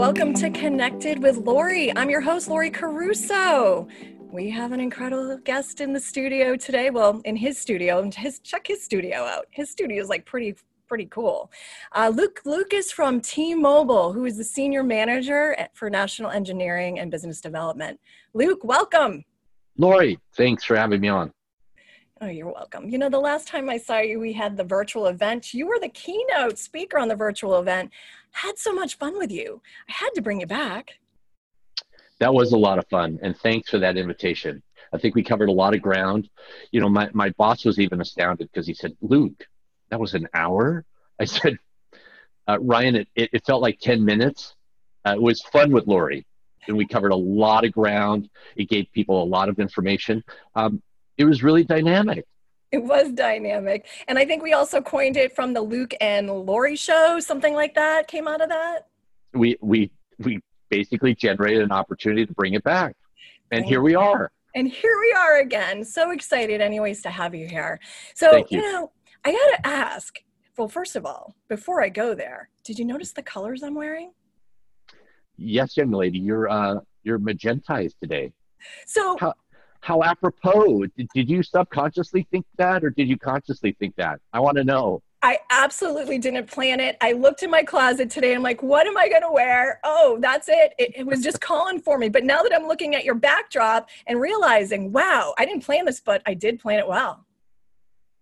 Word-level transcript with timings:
welcome 0.00 0.32
to 0.32 0.48
Connected 0.48 1.22
with 1.22 1.36
Lori. 1.36 1.94
I'm 1.94 2.08
your 2.08 2.22
host, 2.22 2.48
Lori 2.48 2.70
Caruso. 2.70 3.86
We 4.32 4.48
have 4.48 4.72
an 4.72 4.80
incredible 4.80 5.36
guest 5.36 5.82
in 5.82 5.92
the 5.92 6.00
studio 6.00 6.56
today. 6.56 6.88
Well, 6.88 7.20
in 7.26 7.36
his 7.36 7.58
studio, 7.58 7.98
and 8.00 8.14
his 8.14 8.38
check 8.38 8.66
his 8.66 8.82
studio 8.82 9.18
out. 9.18 9.44
His 9.50 9.70
studio 9.70 10.02
is 10.02 10.08
like 10.08 10.24
pretty 10.24 10.54
pretty 10.88 11.04
cool. 11.04 11.52
Uh, 11.92 12.10
Luke 12.14 12.40
is 12.72 12.90
from 12.90 13.20
T-Mobile, 13.20 14.14
who 14.14 14.24
is 14.24 14.38
the 14.38 14.44
senior 14.44 14.82
manager 14.82 15.54
for 15.74 15.90
national 15.90 16.30
engineering 16.30 16.98
and 16.98 17.10
business 17.10 17.42
development. 17.42 18.00
Luke, 18.32 18.64
welcome. 18.64 19.22
Lori, 19.76 20.18
thanks 20.34 20.64
for 20.64 20.76
having 20.76 21.02
me 21.02 21.08
on. 21.08 21.30
Oh, 22.22 22.26
you're 22.26 22.52
welcome. 22.52 22.88
You 22.90 22.98
know, 22.98 23.08
the 23.08 23.18
last 23.18 23.48
time 23.48 23.70
I 23.70 23.78
saw 23.78 23.98
you, 23.98 24.20
we 24.20 24.34
had 24.34 24.54
the 24.54 24.64
virtual 24.64 25.06
event. 25.06 25.54
You 25.54 25.66
were 25.66 25.78
the 25.78 25.88
keynote 25.88 26.58
speaker 26.58 26.98
on 26.98 27.08
the 27.08 27.16
virtual 27.16 27.58
event. 27.58 27.90
Had 28.32 28.58
so 28.58 28.72
much 28.72 28.96
fun 28.96 29.18
with 29.18 29.30
you. 29.30 29.60
I 29.88 29.92
had 29.92 30.10
to 30.14 30.22
bring 30.22 30.40
you 30.40 30.46
back. 30.46 30.94
That 32.20 32.34
was 32.34 32.52
a 32.52 32.58
lot 32.58 32.78
of 32.78 32.86
fun, 32.88 33.18
and 33.22 33.36
thanks 33.36 33.70
for 33.70 33.78
that 33.78 33.96
invitation. 33.96 34.62
I 34.92 34.98
think 34.98 35.14
we 35.14 35.22
covered 35.22 35.48
a 35.48 35.52
lot 35.52 35.74
of 35.74 35.82
ground. 35.82 36.28
You 36.70 36.80
know, 36.80 36.88
my, 36.88 37.08
my 37.12 37.30
boss 37.30 37.64
was 37.64 37.78
even 37.78 38.00
astounded 38.00 38.50
because 38.52 38.66
he 38.66 38.74
said, 38.74 38.92
Luke, 39.00 39.46
that 39.88 40.00
was 40.00 40.14
an 40.14 40.28
hour? 40.34 40.84
I 41.18 41.24
said, 41.26 41.58
uh, 42.48 42.58
Ryan, 42.60 42.96
it, 42.96 43.08
it, 43.14 43.30
it, 43.32 43.46
felt 43.46 43.62
like 43.62 43.78
10 43.80 44.04
minutes. 44.04 44.54
Uh, 45.06 45.12
it 45.12 45.22
was 45.22 45.40
fun 45.40 45.72
with 45.72 45.86
Lori, 45.86 46.26
and 46.66 46.76
we 46.76 46.86
covered 46.86 47.12
a 47.12 47.16
lot 47.16 47.64
of 47.64 47.72
ground. 47.72 48.28
It 48.56 48.68
gave 48.68 48.86
people 48.92 49.22
a 49.22 49.24
lot 49.24 49.48
of 49.48 49.58
information. 49.58 50.22
Um, 50.54 50.82
it 51.16 51.24
was 51.24 51.42
really 51.42 51.64
dynamic. 51.64 52.24
It 52.72 52.84
was 52.84 53.10
dynamic. 53.12 53.86
And 54.06 54.18
I 54.18 54.24
think 54.24 54.42
we 54.42 54.52
also 54.52 54.80
coined 54.80 55.16
it 55.16 55.34
from 55.34 55.52
the 55.52 55.60
Luke 55.60 55.94
and 56.00 56.30
Lori 56.30 56.76
show, 56.76 57.18
something 57.18 57.54
like 57.54 57.74
that 57.74 58.06
came 58.06 58.28
out 58.28 58.40
of 58.40 58.48
that. 58.48 58.86
We 59.34 59.56
we 59.60 59.90
we 60.18 60.40
basically 60.68 61.14
generated 61.14 61.62
an 61.62 61.72
opportunity 61.72 62.24
to 62.26 62.32
bring 62.32 62.54
it 62.54 62.62
back. 62.62 62.96
And 63.50 63.64
here 63.64 63.82
we 63.82 63.94
are. 63.94 64.30
And 64.54 64.68
here 64.68 64.98
we 65.00 65.12
are 65.12 65.40
again. 65.40 65.84
So 65.84 66.10
excited 66.10 66.60
anyways 66.60 67.02
to 67.02 67.10
have 67.10 67.34
you 67.34 67.46
here. 67.48 67.80
So, 68.14 68.36
you. 68.36 68.46
you 68.50 68.60
know, 68.60 68.92
I 69.24 69.32
got 69.32 69.56
to 69.56 69.66
ask, 69.66 70.18
well 70.56 70.68
first 70.68 70.96
of 70.96 71.04
all, 71.06 71.34
before 71.48 71.82
I 71.82 71.88
go 71.88 72.14
there, 72.14 72.50
did 72.64 72.78
you 72.78 72.84
notice 72.84 73.12
the 73.12 73.22
colors 73.22 73.62
I'm 73.62 73.74
wearing? 73.74 74.12
Yes, 75.36 75.76
young 75.76 75.90
lady, 75.90 76.18
you're 76.18 76.48
uh 76.48 76.80
you're 77.02 77.18
magentized 77.18 77.98
today. 78.00 78.32
So 78.86 79.16
How, 79.18 79.34
how 79.80 80.02
apropos. 80.02 80.86
Did, 80.96 81.08
did 81.14 81.30
you 81.30 81.42
subconsciously 81.42 82.26
think 82.30 82.46
that 82.56 82.84
or 82.84 82.90
did 82.90 83.08
you 83.08 83.18
consciously 83.18 83.76
think 83.78 83.96
that? 83.96 84.20
I 84.32 84.40
want 84.40 84.56
to 84.58 84.64
know. 84.64 85.02
I 85.22 85.38
absolutely 85.50 86.18
didn't 86.18 86.46
plan 86.46 86.80
it. 86.80 86.96
I 87.02 87.12
looked 87.12 87.42
in 87.42 87.50
my 87.50 87.62
closet 87.62 88.08
today. 88.08 88.34
I'm 88.34 88.42
like, 88.42 88.62
what 88.62 88.86
am 88.86 88.96
I 88.96 89.08
going 89.08 89.22
to 89.22 89.30
wear? 89.30 89.78
Oh, 89.84 90.18
that's 90.20 90.48
it. 90.48 90.72
it. 90.78 90.92
it. 90.96 91.06
was 91.06 91.20
just 91.20 91.40
calling 91.42 91.80
for 91.80 91.98
me. 91.98 92.08
But 92.08 92.24
now 92.24 92.42
that 92.42 92.54
I'm 92.54 92.66
looking 92.66 92.94
at 92.94 93.04
your 93.04 93.14
backdrop 93.14 93.90
and 94.06 94.20
realizing, 94.20 94.92
wow, 94.92 95.34
I 95.38 95.44
didn't 95.44 95.64
plan 95.64 95.84
this, 95.84 96.00
but 96.00 96.22
I 96.24 96.34
did 96.34 96.58
plan 96.58 96.78
it 96.78 96.88
well. 96.88 97.26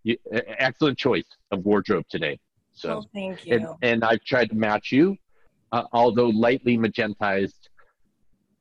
You, 0.03 0.17
excellent 0.33 0.99
choice 0.99 1.25
of 1.53 1.65
wardrobe 1.65 2.05
today. 2.09 2.39
So, 2.73 2.99
oh, 2.99 3.05
thank 3.13 3.47
you. 3.47 3.57
And, 3.57 3.67
and, 3.83 4.05
I've 4.05 4.23
tried 4.25 4.51
to 4.51 4.57
match 4.57 4.93
you, 4.93 5.17
uh, 5.73 5.85
although 5.93 6.29
lightly 6.29 6.79
magentized. 6.79 7.69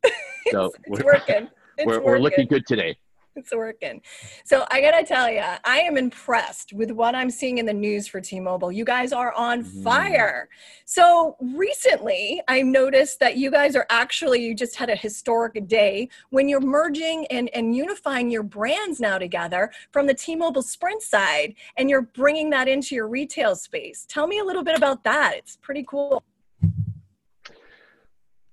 So 0.49 0.67
it's, 0.67 0.77
it's 0.85 1.03
working 1.03 1.49
we're, 1.85 2.01
we're 2.01 2.19
looking 2.19 2.47
good 2.47 2.65
today. 2.65 2.97
It's 3.37 3.53
working. 3.53 4.01
So 4.45 4.65
I 4.71 4.81
gotta 4.81 5.05
tell 5.05 5.29
you, 5.29 5.43
I 5.63 5.79
am 5.81 5.95
impressed 5.95 6.73
with 6.73 6.89
what 6.89 7.13
I'm 7.13 7.29
seeing 7.29 7.59
in 7.59 7.67
the 7.67 7.73
news 7.73 8.07
for 8.07 8.19
T-Mobile. 8.19 8.71
You 8.71 8.83
guys 8.83 9.13
are 9.13 9.31
on 9.33 9.63
mm. 9.63 9.83
fire. 9.83 10.49
So 10.85 11.37
recently, 11.39 12.41
I 12.47 12.63
noticed 12.63 13.19
that 13.19 13.37
you 13.37 13.51
guys 13.51 13.75
are 13.75 13.85
actually 13.91 14.43
you 14.43 14.55
just 14.55 14.75
had 14.75 14.89
a 14.89 14.95
historic 14.95 15.67
day 15.67 16.09
when 16.31 16.49
you're 16.49 16.59
merging 16.59 17.27
and 17.27 17.49
and 17.53 17.75
unifying 17.75 18.31
your 18.31 18.41
brands 18.41 18.99
now 18.99 19.19
together 19.19 19.71
from 19.91 20.07
the 20.07 20.15
T-Mobile 20.15 20.63
Sprint 20.63 21.03
side, 21.03 21.53
and 21.77 21.91
you're 21.91 22.01
bringing 22.01 22.49
that 22.49 22.67
into 22.67 22.95
your 22.95 23.07
retail 23.07 23.55
space. 23.55 24.07
Tell 24.09 24.25
me 24.25 24.39
a 24.39 24.43
little 24.43 24.63
bit 24.63 24.75
about 24.75 25.03
that. 25.03 25.35
It's 25.37 25.57
pretty 25.57 25.85
cool. 25.87 26.23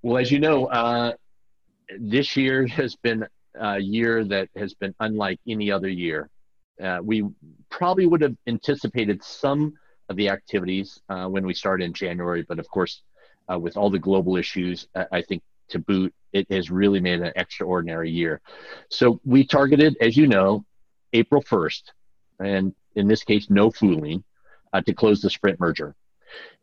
Well, 0.03 0.19
as 0.19 0.31
you 0.31 0.41
know, 0.41 0.67
uh, 0.67 1.15
this 1.99 2.37
year 2.37 2.67
has 2.67 2.97
been 2.97 3.27
a 3.55 3.79
year 3.79 4.25
that 4.25 4.49
has 4.57 4.75
been 4.75 4.95
unlike 5.01 5.39
any 5.47 5.71
other 5.71 5.89
year. 5.89 6.29
Uh, 6.83 6.99
we 7.03 7.25
probably 7.71 8.07
would 8.07 8.21
have 8.21 8.37
anticipated 8.47 9.23
some 9.23 9.75
of 10.09 10.17
the 10.17 10.29
activities 10.29 11.01
uh, 11.09 11.27
when 11.27 11.47
we 11.47 11.55
started 11.55 11.85
in 11.85 11.93
January, 11.93 12.45
but 12.49 12.59
of 12.59 12.69
course, 12.69 13.03
uh, 13.53 13.59
with 13.59 13.77
all 13.77 13.91
the 13.91 13.99
global 13.99 14.37
issues, 14.37 14.89
I 15.13 15.23
think 15.23 15.43
to 15.69 15.79
boot, 15.79 16.15
it 16.33 16.51
has 16.51 16.71
really 16.71 17.01
made 17.01 17.21
an 17.21 17.33
extraordinary 17.37 18.11
year. 18.11 18.41
So 18.89 19.21
we 19.25 19.47
targeted, 19.47 19.97
as 20.01 20.17
you 20.17 20.27
know, 20.27 20.65
April 21.13 21.43
1st, 21.43 21.83
and 22.41 22.75
in 22.97 23.07
this 23.07 23.23
case, 23.23 23.49
no 23.51 23.71
fooling, 23.71 24.25
uh, 24.73 24.81
to 24.83 24.93
close 24.93 25.21
the 25.21 25.31
Sprint 25.31 25.61
merger. 25.61 25.95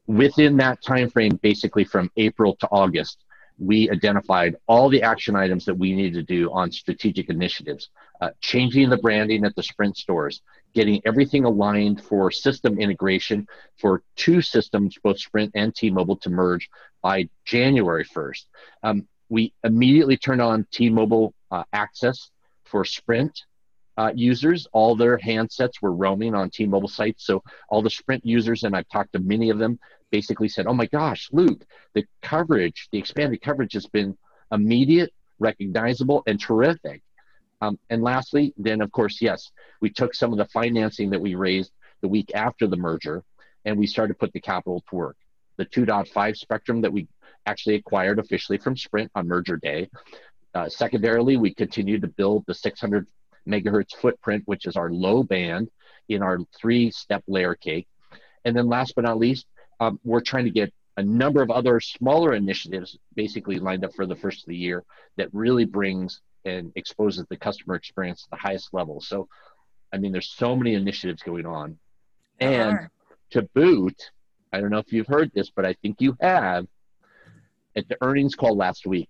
Within 0.08 0.58
that 0.58 0.82
time 0.84 1.10
frame, 1.10 1.40
basically 1.42 1.86
from 1.86 2.12
April 2.18 2.56
to 2.58 2.68
August, 2.72 3.24
we 3.62 3.90
identified 3.92 4.56
all 4.68 4.90
the 4.90 5.04
action 5.04 5.36
items 5.36 5.66
that 5.66 5.78
we 5.78 5.94
needed 5.94 6.16
to 6.16 6.24
do 6.24 6.52
on 6.52 6.72
strategic 6.72 7.30
initiatives, 7.30 7.92
uh, 8.20 8.32
changing 8.42 8.90
the 8.90 8.98
branding 8.98 9.46
at 9.46 9.56
the 9.56 9.62
Sprint 9.62 9.96
stores, 9.96 10.42
getting 10.74 11.00
everything 11.06 11.46
aligned 11.46 12.04
for 12.04 12.32
system 12.32 12.80
integration 12.80 13.48
for 13.78 14.02
two 14.16 14.42
systems, 14.42 14.98
both 15.04 15.20
Sprint 15.20 15.52
and 15.54 15.76
T-Mobile, 15.76 16.18
to 16.18 16.32
merge 16.32 16.70
by 17.04 17.30
January 17.46 18.04
1st. 18.04 18.46
Um, 18.82 19.08
we 19.30 19.54
immediately 19.64 20.18
turned 20.18 20.42
on 20.42 20.66
T-Mobile 20.72 21.36
uh, 21.52 21.64
access 21.72 22.32
for 22.64 22.84
Sprint 22.84 23.44
uh, 23.96 24.12
users. 24.16 24.68
All 24.74 24.96
their 24.96 25.20
handsets 25.20 25.82
were 25.84 25.94
roaming 25.94 26.34
on 26.34 26.50
T-Mobile 26.50 26.90
sites, 26.90 27.28
so 27.28 27.44
all 27.70 27.84
the 27.84 27.92
Sprint 27.92 28.26
users, 28.26 28.64
and 28.64 28.76
I've 28.76 28.90
talked 28.90 29.14
to 29.14 29.20
many 29.20 29.52
of 29.52 29.60
them, 29.60 29.80
basically 30.12 30.50
said, 30.50 30.68
"Oh 30.68 30.74
my 30.74 30.86
gosh, 30.86 31.30
Luke, 31.32 31.66
the 31.94 32.06
coverage, 32.22 32.88
the 32.92 33.00
expanded 33.00 33.42
coverage 33.42 33.74
has 33.74 33.88
been 33.88 34.18
immediate, 34.52 35.14
recognizable, 35.40 36.24
and 36.28 36.40
terrific." 36.40 37.02
Um, 37.62 37.80
and 37.90 38.02
lastly, 38.02 38.54
then 38.58 38.82
of 38.82 38.92
course, 38.92 39.22
yes, 39.22 39.52
we 39.82 39.90
took 39.90 40.14
some 40.14 40.32
of 40.32 40.38
the 40.38 40.46
financing 40.46 41.10
that 41.12 41.22
we 41.22 41.36
raised 41.36 41.72
the 42.02 42.08
week 42.08 42.32
after 42.34 42.68
the 42.68 42.78
merger, 42.78 43.24
and 43.66 43.78
we 43.78 43.88
started 43.88 44.14
to 44.14 44.20
put 44.20 44.34
the 44.34 44.42
capital 44.42 44.84
to 44.90 44.96
work. 44.96 45.18
The 45.58 45.66
2.5 45.66 46.38
spectrum 46.38 46.82
that 46.82 46.92
we 46.92 47.08
actually 47.46 47.76
acquired 47.76 48.20
officially 48.20 48.58
from 48.58 48.76
Sprint 48.76 49.12
on 49.16 49.28
merger 49.28 49.58
day. 49.58 49.90
Uh, 50.54 50.68
secondarily, 50.70 51.38
we 51.38 51.54
continued 51.54 52.02
to 52.02 52.08
build 52.08 52.44
the 52.48 52.54
600 52.54 53.08
megahertz 53.48 53.96
footprint, 53.96 54.44
which 54.46 54.66
is 54.66 54.76
our 54.76 54.92
low 54.92 55.24
band 55.24 55.70
in 56.10 56.22
our 56.22 56.40
three 56.60 56.92
step 56.92 57.24
layer 57.28 57.56
cake. 57.56 57.88
And 58.44 58.56
then 58.56 58.68
last 58.68 58.94
but 58.96 59.04
not 59.04 59.18
least, 59.18 59.46
um, 59.82 60.00
we're 60.04 60.22
trying 60.22 60.46
to 60.46 60.52
get 60.52 60.72
a 60.98 61.04
number 61.04 61.42
of 61.42 61.50
other 61.50 61.80
smaller 61.80 62.34
initiatives 62.34 62.98
basically 63.16 63.58
lined 63.58 63.84
up 63.84 63.94
for 63.96 64.06
the 64.06 64.16
first 64.16 64.44
of 64.44 64.48
the 64.48 64.56
year 64.56 64.84
that 65.18 65.28
really 65.34 65.66
brings 65.66 66.22
and 66.46 66.72
exposes 66.76 67.26
the 67.30 67.38
customer 67.38 67.76
experience 67.76 68.24
to 68.24 68.30
the 68.32 68.38
highest 68.38 68.74
level. 68.74 69.02
So, 69.02 69.28
I 69.92 69.98
mean, 69.98 70.12
there's 70.12 70.30
so 70.30 70.56
many 70.56 70.76
initiatives 70.76 71.24
going 71.24 71.48
on. 71.48 71.80
And 72.40 72.90
to 73.32 73.42
boot, 73.56 74.12
I 74.54 74.62
don't 74.62 74.70
know 74.70 74.78
if 74.78 74.94
you've 74.94 75.08
heard 75.08 75.32
this, 75.34 75.50
but 75.50 75.66
I 75.66 75.74
think 75.82 75.98
you 76.00 76.16
have. 76.22 76.68
At 77.74 77.88
the 77.88 77.96
earnings 78.02 78.36
call 78.36 78.58
last 78.58 78.86
week, 78.86 79.08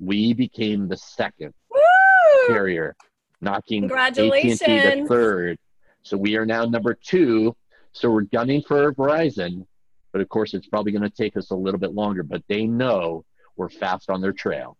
we 0.00 0.32
became 0.32 0.88
the 0.88 0.96
second 0.96 1.52
Woo! 1.70 2.46
carrier, 2.48 2.96
knocking 3.42 3.92
AT&T 3.92 4.56
the 4.56 5.04
third. 5.06 5.58
So 6.02 6.16
we 6.16 6.36
are 6.36 6.46
now 6.46 6.64
number 6.64 6.94
two. 6.94 7.54
So 7.92 8.10
we're 8.10 8.22
gunning 8.22 8.62
for 8.62 8.94
Verizon, 8.94 9.66
but 10.12 10.20
of 10.20 10.28
course, 10.28 10.54
it's 10.54 10.66
probably 10.66 10.92
going 10.92 11.02
to 11.02 11.10
take 11.10 11.36
us 11.36 11.50
a 11.50 11.56
little 11.56 11.80
bit 11.80 11.94
longer, 11.94 12.22
but 12.22 12.42
they 12.48 12.66
know 12.66 13.24
we're 13.56 13.70
fast 13.70 14.10
on 14.10 14.20
their 14.20 14.32
trail. 14.32 14.76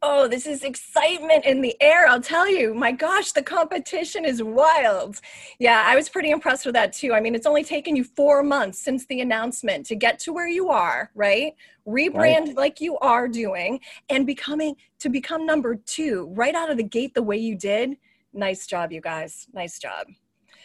Oh, 0.00 0.28
this 0.28 0.46
is 0.46 0.62
excitement 0.62 1.44
in 1.44 1.60
the 1.60 1.74
air. 1.80 2.06
I'll 2.06 2.20
tell 2.20 2.48
you, 2.48 2.72
my 2.72 2.92
gosh, 2.92 3.32
the 3.32 3.42
competition 3.42 4.24
is 4.24 4.40
wild. 4.40 5.20
Yeah, 5.58 5.82
I 5.84 5.96
was 5.96 6.08
pretty 6.08 6.30
impressed 6.30 6.64
with 6.64 6.74
that 6.74 6.92
too. 6.92 7.14
I 7.14 7.20
mean, 7.20 7.34
it's 7.34 7.48
only 7.48 7.64
taken 7.64 7.96
you 7.96 8.04
four 8.04 8.44
months 8.44 8.78
since 8.78 9.06
the 9.06 9.20
announcement 9.22 9.86
to 9.86 9.96
get 9.96 10.20
to 10.20 10.32
where 10.32 10.46
you 10.46 10.68
are, 10.68 11.10
right? 11.16 11.54
Rebrand 11.84 12.46
right. 12.46 12.56
like 12.56 12.80
you 12.80 12.96
are 12.98 13.26
doing 13.26 13.80
and 14.08 14.24
becoming 14.24 14.76
to 15.00 15.08
become 15.08 15.44
number 15.44 15.74
two 15.74 16.32
right 16.32 16.54
out 16.54 16.70
of 16.70 16.76
the 16.76 16.84
gate 16.84 17.14
the 17.14 17.22
way 17.22 17.36
you 17.36 17.56
did. 17.56 17.96
Nice 18.32 18.68
job, 18.68 18.92
you 18.92 19.00
guys. 19.00 19.48
Nice 19.52 19.80
job. 19.80 20.06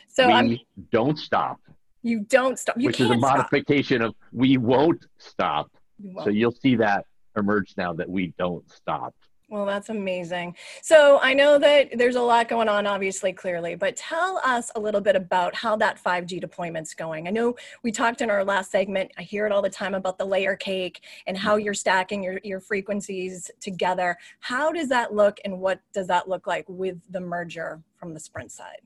So 0.09 0.27
we 0.27 0.33
I'm, 0.33 0.59
don't 0.91 1.17
stop. 1.17 1.59
You 2.03 2.19
don't 2.21 2.59
stop. 2.59 2.75
You 2.77 2.87
which 2.87 2.99
is 2.99 3.09
a 3.09 3.17
modification 3.17 4.01
stop. 4.01 4.09
of 4.09 4.15
we 4.31 4.57
won't 4.57 5.05
stop. 5.17 5.71
Won't. 5.99 6.25
So 6.25 6.29
you'll 6.29 6.51
see 6.51 6.75
that 6.75 7.05
emerge 7.37 7.73
now 7.77 7.93
that 7.93 8.09
we 8.09 8.33
don't 8.37 8.69
stop. 8.71 9.15
Well, 9.53 9.67
that's 9.67 9.89
amazing. 9.89 10.55
So 10.81 11.19
I 11.21 11.35
know 11.35 11.59
that 11.59 11.95
there's 11.95 12.15
a 12.15 12.21
lot 12.21 12.47
going 12.47 12.67
on, 12.67 12.87
obviously, 12.87 13.33
clearly, 13.33 13.75
but 13.75 13.95
tell 13.95 14.41
us 14.43 14.71
a 14.75 14.79
little 14.79 14.99
bit 14.99 15.15
about 15.15 15.53
how 15.53 15.75
that 15.75 16.03
5G 16.03 16.41
deployment's 16.41 16.95
going. 16.95 17.27
I 17.27 17.31
know 17.31 17.55
we 17.83 17.91
talked 17.91 18.21
in 18.21 18.31
our 18.31 18.43
last 18.43 18.71
segment, 18.71 19.11
I 19.15 19.21
hear 19.21 19.45
it 19.45 19.51
all 19.51 19.61
the 19.61 19.69
time 19.69 19.93
about 19.93 20.17
the 20.17 20.25
layer 20.25 20.55
cake 20.55 21.03
and 21.27 21.37
how 21.37 21.57
you're 21.57 21.75
stacking 21.75 22.23
your, 22.23 22.39
your 22.43 22.61
frequencies 22.61 23.51
together. 23.59 24.17
How 24.39 24.71
does 24.71 24.89
that 24.89 25.13
look 25.13 25.39
and 25.45 25.59
what 25.59 25.81
does 25.93 26.07
that 26.07 26.27
look 26.27 26.47
like 26.47 26.65
with 26.67 26.97
the 27.11 27.21
merger 27.21 27.79
from 27.99 28.15
the 28.15 28.19
Sprint 28.19 28.51
side? 28.51 28.81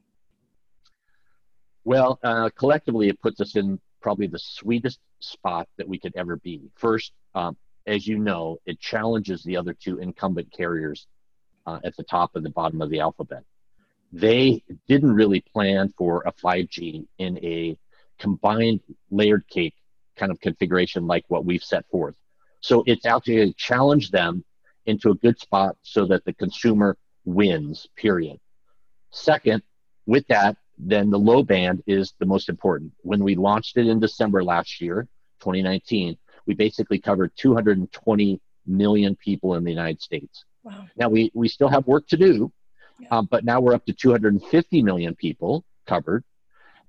Well, 1.88 2.19
uh, 2.22 2.50
collectively, 2.50 3.07
it 3.07 3.22
puts 3.22 3.39
us 3.39 3.56
in 3.56 3.80
probably 4.01 4.28
the 4.28 4.39
sweetest 4.39 5.00
spot 5.22 5.69
that 5.78 5.88
we 5.88 5.98
could 5.98 6.13
ever 6.18 6.36
be. 6.36 6.69
First, 6.75 7.13
um, 7.34 7.56
as 7.86 8.06
you 8.06 8.18
know, 8.18 8.57
it 8.66 8.81
challenges 8.81 9.42
the 9.42 9.56
other 9.56 9.72
two 9.72 10.00
incumbent 10.00 10.51
carriers 10.51 11.07
uh, 11.66 11.80
at 11.86 11.95
the 11.95 12.04
top 12.04 12.36
and 12.36 12.44
the 12.44 12.50
bottom 12.50 12.81
of 12.81 12.89
the 12.89 13.00
alphabet. 13.00 13.45
They 14.12 14.62
didn't 14.89 15.13
really 15.13 15.39
plan 15.39 15.94
for 15.98 16.24
a 16.25 16.34
5G 16.34 17.07
in 17.19 17.38
a 17.38 17.80
combined 18.19 18.81
layered 19.10 19.48
cake 19.48 19.75
kind 20.18 20.30
of 20.30 20.42
configuration 20.42 21.07
like 21.07 21.24
what 21.30 21.45
we've 21.45 21.63
set 21.63 21.88
forth. 21.90 22.18
So 22.60 22.83
it's 22.86 23.06
actually 23.06 23.54
challenged 23.54 24.12
them 24.12 24.44
into 24.88 25.12
a 25.12 25.16
good 25.16 25.40
spot 25.40 25.78
so 25.83 26.06
that 26.07 26.25
the 26.25 26.33
consumer 26.33 26.98
wins, 27.24 27.88
period. 27.95 28.42
Second, 29.12 29.63
with 30.06 30.28
that, 30.28 30.57
then 30.78 31.10
the 31.10 31.20
low 31.20 31.44
band 31.44 31.84
is 31.88 32.14
the 32.20 32.26
most 32.26 32.50
important. 32.50 32.94
When 33.02 33.24
we 33.24 33.36
launched 33.36 33.78
it 33.78 33.88
in 33.88 34.00
December 34.00 34.44
last 34.44 34.80
year, 34.80 35.08
2019, 35.40 36.18
we 36.46 36.54
basically 36.54 37.00
covered 37.00 37.32
220 37.36 38.40
million 38.66 39.16
people 39.16 39.56
in 39.56 39.64
the 39.64 39.72
United 39.72 40.02
States. 40.02 40.46
Wow. 40.64 40.86
Now 40.96 41.10
we, 41.10 41.32
we 41.34 41.48
still 41.48 41.70
have 41.70 41.88
work 41.88 42.08
to 42.08 42.18
do, 42.18 42.52
yeah. 43.00 43.08
um, 43.12 43.28
but 43.30 43.44
now 43.44 43.60
we're 43.60 43.74
up 43.74 43.86
to 43.86 43.94
250 43.94 44.82
million 44.82 45.16
people 45.16 45.64
covered. 45.86 46.24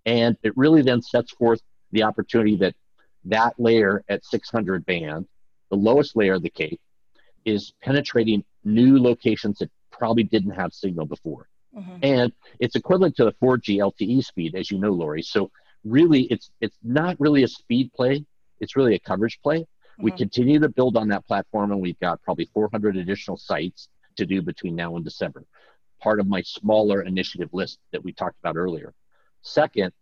And 0.05 0.37
it 0.43 0.57
really 0.57 0.83
then 0.83 1.03
sets 1.03 1.33
forth 1.33 1.61
the 1.93 2.03
opportunity 2.03 2.57
that 2.57 2.75
that 3.25 3.55
layer 3.59 4.05
at 4.09 4.25
600 4.25 4.85
band, 4.87 5.27
the 5.71 5.77
lowest 5.77 6.17
layer 6.17 6.35
of 6.35 6.43
the 6.43 6.51
cake, 6.51 6.81
is 7.45 7.73
penetrating 7.83 8.45
new 8.65 9.01
locations 9.01 9.59
that 9.59 9.71
probably 9.91 10.23
didn't 10.23 10.53
have 10.53 10.73
signal 10.73 11.07
before. 11.07 11.49
Mm-hmm. 11.77 11.99
And 12.03 12.33
it's 12.59 12.77
equivalent 12.77 13.17
to 13.17 13.25
the 13.25 13.33
4G 13.33 13.79
LTE 13.79 14.25
speed, 14.25 14.55
as 14.55 14.71
you 14.71 14.79
know, 14.79 14.91
Lori. 14.91 15.23
So 15.23 15.51
really, 15.85 16.23
it's 16.23 16.51
it's 16.61 16.79
not 16.83 17.21
really 17.21 17.43
a 17.43 17.49
speed 17.49 17.93
play 17.93 18.25
it's 18.61 18.77
really 18.77 18.95
a 18.95 18.99
coverage 18.99 19.39
play. 19.43 19.61
Mm-hmm. 19.61 20.05
We 20.05 20.11
continue 20.13 20.59
to 20.61 20.69
build 20.69 20.97
on 20.97 21.09
that 21.09 21.27
platform, 21.27 21.73
and 21.73 21.81
we've 21.81 21.99
got 22.01 22.23
probably 22.23 22.49
400 22.53 22.97
additional 22.97 23.37
sites 23.37 23.89
to 24.17 24.27
do 24.27 24.43
between 24.43 24.75
now 24.75 24.97
and 24.97 25.05
December. 25.05 25.45
Part 26.01 26.21
of 26.21 26.27
my 26.27 26.43
smaller 26.43 27.03
initiative 27.03 27.51
list 27.53 27.79
that 27.93 28.03
we 28.03 28.13
talked 28.13 28.39
about 28.41 28.57
earlier. 28.57 28.95
Second, 29.43 29.93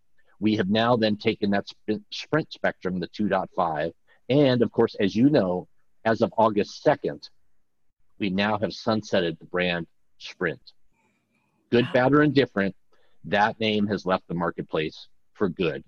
we 0.40 0.56
have 0.56 0.68
now 0.68 0.96
then 0.96 1.16
taken 1.16 1.50
that 1.50 1.66
sprint 2.10 2.52
spectrum, 2.52 3.00
the 3.00 3.08
2.5, 3.08 3.92
and 4.28 4.62
of 4.62 4.72
course, 4.72 4.94
as 5.00 5.14
you 5.14 5.30
know, 5.30 5.68
as 6.04 6.20
of 6.20 6.32
August 6.36 6.84
2nd, 6.84 7.28
we 8.18 8.30
now 8.30 8.58
have 8.58 8.70
sunsetted 8.70 9.38
the 9.38 9.44
brand 9.46 9.86
Sprint. 10.18 10.60
Good, 11.70 11.86
bad, 11.92 12.12
or 12.12 12.22
indifferent, 12.22 12.74
that 13.24 13.58
name 13.58 13.86
has 13.88 14.06
left 14.06 14.28
the 14.28 14.34
marketplace 14.34 15.08
for 15.34 15.48
good. 15.48 15.82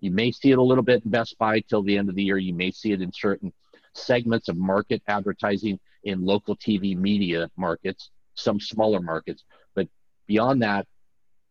You 0.00 0.10
may 0.10 0.32
see 0.32 0.50
it 0.50 0.58
a 0.58 0.62
little 0.62 0.84
bit 0.84 1.02
in 1.04 1.10
Best 1.10 1.38
Buy 1.38 1.60
till 1.60 1.82
the 1.82 1.96
end 1.96 2.10
of 2.10 2.14
the 2.14 2.22
year. 2.22 2.36
You 2.36 2.52
may 2.52 2.70
see 2.70 2.92
it 2.92 3.00
in 3.00 3.10
certain 3.12 3.52
segments 3.94 4.48
of 4.48 4.56
market 4.56 5.02
advertising 5.08 5.80
in 6.02 6.24
local 6.24 6.56
TV 6.56 6.94
media 6.94 7.50
markets, 7.56 8.10
some 8.34 8.60
smaller 8.60 9.00
markets. 9.00 9.44
But 9.74 9.88
beyond 10.26 10.62
that, 10.62 10.86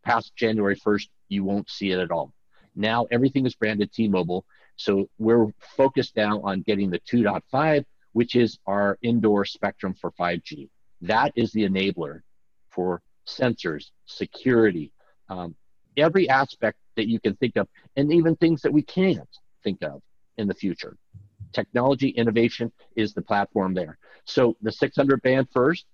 past 0.04 0.36
January 0.36 0.76
1st, 0.76 1.08
you 1.30 1.44
won't 1.44 1.70
see 1.70 1.92
it 1.92 2.00
at 2.00 2.12
all. 2.12 2.32
Now 2.76 3.08
everything 3.10 3.46
is 3.48 3.56
branded 3.56 3.92
T 3.92 4.08
Mobile. 4.08 4.46
So 4.76 5.10
we're 5.18 5.48
focused 5.76 6.16
now 6.16 6.42
on 6.42 6.62
getting 6.62 6.92
the 6.92 7.00
2.5, 7.00 7.86
which 8.12 8.36
is 8.36 8.60
our 8.68 8.98
indoor 9.02 9.46
spectrum 9.46 9.96
for 10.00 10.12
5G. 10.12 10.70
That 11.02 11.32
is 11.36 11.52
the 11.52 11.68
enabler 11.68 12.22
for 12.70 13.02
sensors, 13.28 13.92
security, 14.06 14.92
um, 15.30 15.56
every 15.98 16.30
aspect 16.30 16.78
that 16.96 17.08
you 17.08 17.20
can 17.20 17.36
think 17.36 17.56
of, 17.56 17.68
and 17.96 18.12
even 18.12 18.36
things 18.36 18.62
that 18.62 18.74
we 18.74 18.82
can't 18.82 19.30
think 19.64 19.82
of 19.84 20.02
in 20.38 20.48
the 20.48 20.54
future. 20.54 20.98
Technology 21.54 22.10
innovation 22.10 22.72
is 22.96 23.14
the 23.14 23.22
platform 23.22 23.74
there. 23.74 23.98
So 24.26 24.58
the 24.62 24.72
600 24.72 25.22
band 25.22 25.48
first, 25.54 25.86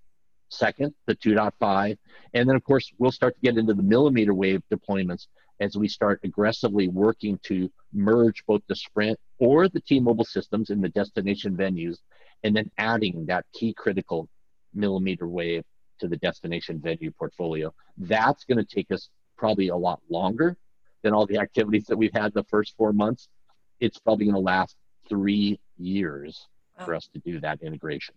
second, 0.50 0.94
the 1.06 1.16
2.5, 1.16 1.98
and 2.34 2.50
then 2.50 2.56
of 2.56 2.64
course 2.64 2.92
we'll 2.98 3.12
start 3.12 3.36
to 3.36 3.42
get 3.42 3.58
into 3.58 3.74
the 3.74 3.84
millimeter 3.84 4.34
wave 4.34 4.62
deployments 4.72 5.28
as 5.60 5.76
we 5.76 5.88
start 5.88 6.22
aggressively 6.24 6.88
working 6.88 7.38
to 7.44 7.70
merge 7.94 8.44
both 8.46 8.62
the 8.68 8.76
Sprint 8.76 9.20
or 9.40 9.68
the 9.68 9.82
T-Mobile 9.82 10.26
systems 10.26 10.70
in 10.70 10.80
the 10.82 10.90
destination 10.90 11.56
venues, 11.56 11.98
and 12.44 12.56
then 12.56 12.72
adding 12.78 13.26
that 13.26 13.46
key 13.54 13.74
critical 13.74 14.30
millimeter 14.74 15.28
wave 15.28 15.64
to 16.00 16.08
the 16.08 16.18
destination 16.18 16.80
venue 16.80 17.12
portfolio. 17.12 17.74
That's 17.98 18.44
going 18.46 18.58
to 18.58 18.64
take 18.64 18.92
us 18.92 19.10
probably 19.38 19.70
a 19.70 19.76
lot 19.76 20.02
longer 20.10 20.58
than 21.04 21.14
all 21.14 21.26
the 21.26 21.38
activities 21.38 21.86
that 21.86 21.98
we've 21.98 22.14
had 22.14 22.34
the 22.34 22.44
first 22.44 22.76
four 22.78 22.94
months. 22.94 23.30
It's 23.80 23.98
probably 24.00 24.26
going 24.26 24.36
to 24.36 24.42
last 24.42 24.76
three 25.08 25.60
years 25.78 26.48
wow. 26.78 26.86
for 26.86 26.96
us 26.96 27.10
to 27.14 27.20
do 27.20 27.40
that 27.40 27.62
integration. 27.62 28.16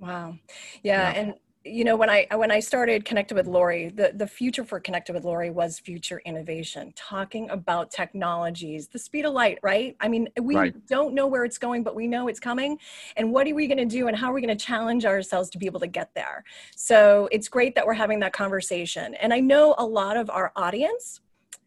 Wow. 0.00 0.36
Yeah, 0.82 1.12
yeah. 1.12 1.20
And 1.20 1.34
you 1.64 1.82
know 1.82 1.96
when 1.96 2.10
i 2.10 2.26
when 2.34 2.50
i 2.50 2.60
started 2.60 3.04
connected 3.04 3.34
with 3.34 3.46
lori 3.46 3.88
the 3.88 4.12
the 4.14 4.26
future 4.26 4.64
for 4.64 4.78
connected 4.78 5.14
with 5.14 5.24
lori 5.24 5.48
was 5.48 5.78
future 5.78 6.20
innovation 6.26 6.92
talking 6.94 7.48
about 7.48 7.90
technologies 7.90 8.88
the 8.88 8.98
speed 8.98 9.24
of 9.24 9.32
light 9.32 9.58
right 9.62 9.96
i 10.00 10.08
mean 10.08 10.28
we 10.42 10.54
right. 10.54 10.86
don't 10.86 11.14
know 11.14 11.26
where 11.26 11.44
it's 11.44 11.56
going 11.56 11.82
but 11.82 11.94
we 11.94 12.06
know 12.06 12.28
it's 12.28 12.40
coming 12.40 12.78
and 13.16 13.32
what 13.32 13.48
are 13.48 13.54
we 13.54 13.66
going 13.66 13.78
to 13.78 13.86
do 13.86 14.08
and 14.08 14.16
how 14.16 14.30
are 14.30 14.34
we 14.34 14.42
going 14.42 14.56
to 14.56 14.64
challenge 14.64 15.06
ourselves 15.06 15.48
to 15.48 15.56
be 15.56 15.64
able 15.64 15.80
to 15.80 15.86
get 15.86 16.10
there 16.14 16.44
so 16.76 17.28
it's 17.32 17.48
great 17.48 17.74
that 17.74 17.86
we're 17.86 17.94
having 17.94 18.20
that 18.20 18.34
conversation 18.34 19.14
and 19.14 19.32
i 19.32 19.40
know 19.40 19.74
a 19.78 19.86
lot 19.86 20.18
of 20.18 20.28
our 20.28 20.52
audience 20.56 21.20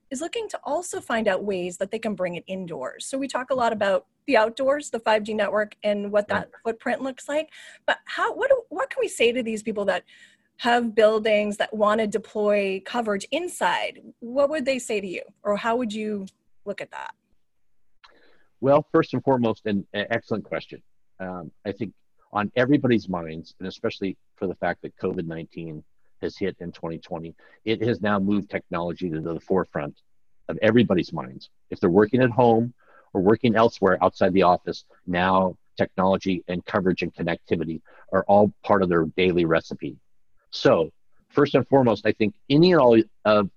is 0.10 0.22
looking 0.22 0.48
to 0.50 0.60
also 0.64 1.02
find 1.02 1.28
out 1.28 1.44
ways 1.44 1.78
that 1.78 1.92
they 1.92 2.00
can 2.00 2.16
bring 2.16 2.36
it 2.36 2.44
indoors. 2.48 3.06
So 3.06 3.18
we 3.18 3.28
talk 3.28 3.50
a 3.50 3.54
lot 3.54 3.74
about 3.74 4.06
the 4.28 4.38
outdoors, 4.38 4.90
the 4.90 5.00
5G 5.00 5.34
network, 5.36 5.76
and 5.84 6.12
what 6.12 6.28
that 6.28 6.50
footprint 6.64 7.02
looks 7.02 7.28
like. 7.28 7.50
But 7.86 7.98
how 8.06 8.34
what 8.36 8.50
do, 8.50 8.62
what 8.70 8.90
can 8.90 9.00
we 9.02 9.08
say 9.08 9.32
to 9.32 9.42
these 9.42 9.64
people 9.64 9.86
that 9.86 10.04
have 10.58 10.94
buildings 10.94 11.58
that 11.58 11.74
want 11.74 12.02
to 12.02 12.08
deploy 12.08 12.82
coverage 12.86 13.26
inside? 13.32 14.02
What 14.20 14.50
would 14.50 14.66
they 14.66 14.80
say 14.80 15.02
to 15.02 15.08
you, 15.08 15.22
or 15.44 15.56
how 15.56 15.78
would 15.78 15.94
you 15.94 16.28
look 16.66 16.82
at 16.82 16.92
that? 16.92 17.14
Well, 18.60 18.86
first 18.92 19.14
and 19.14 19.24
foremost, 19.24 19.66
an, 19.66 19.88
an 19.94 20.08
excellent 20.10 20.44
question. 20.44 20.82
Um, 21.20 21.52
I 21.66 21.72
think 21.72 21.94
on 22.34 22.52
everybody's 22.56 23.08
minds, 23.08 23.56
and 23.60 23.68
especially 23.68 24.18
for 24.36 24.48
the 24.48 24.56
fact 24.56 24.82
that 24.82 24.96
COVID 24.98 25.26
19 25.26 25.84
has 26.22 26.38
hit 26.38 26.58
in 26.60 26.72
2020, 26.72 27.34
it 27.64 27.82
has 27.84 28.02
now 28.02 28.20
moved 28.20 28.50
technology 28.50 29.10
to 29.10 29.22
the 29.22 29.40
forefront 29.40 30.02
of 30.50 30.58
everybody's 30.62 31.14
minds. 31.14 31.50
If 31.70 31.80
they're 31.80 31.90
working 31.90 32.22
at 32.22 32.30
home 32.30 32.74
or 33.18 33.22
working 33.22 33.56
elsewhere 33.56 33.98
outside 34.04 34.32
the 34.34 34.44
office, 34.44 34.86
now 35.08 35.58
technology 35.76 36.44
and 36.48 36.64
coverage 36.66 37.02
and 37.02 37.14
connectivity 37.14 37.82
are 38.14 38.24
all 38.28 38.54
part 38.64 38.84
of 38.84 38.90
their 38.90 39.06
daily 39.18 39.46
recipe. 39.46 39.98
So, 40.52 40.92
first 41.30 41.56
and 41.56 41.68
foremost, 41.68 42.06
I 42.06 42.12
think 42.12 42.36
any 42.50 42.74
and 42.74 42.82
all 42.82 43.02
of 43.26 43.50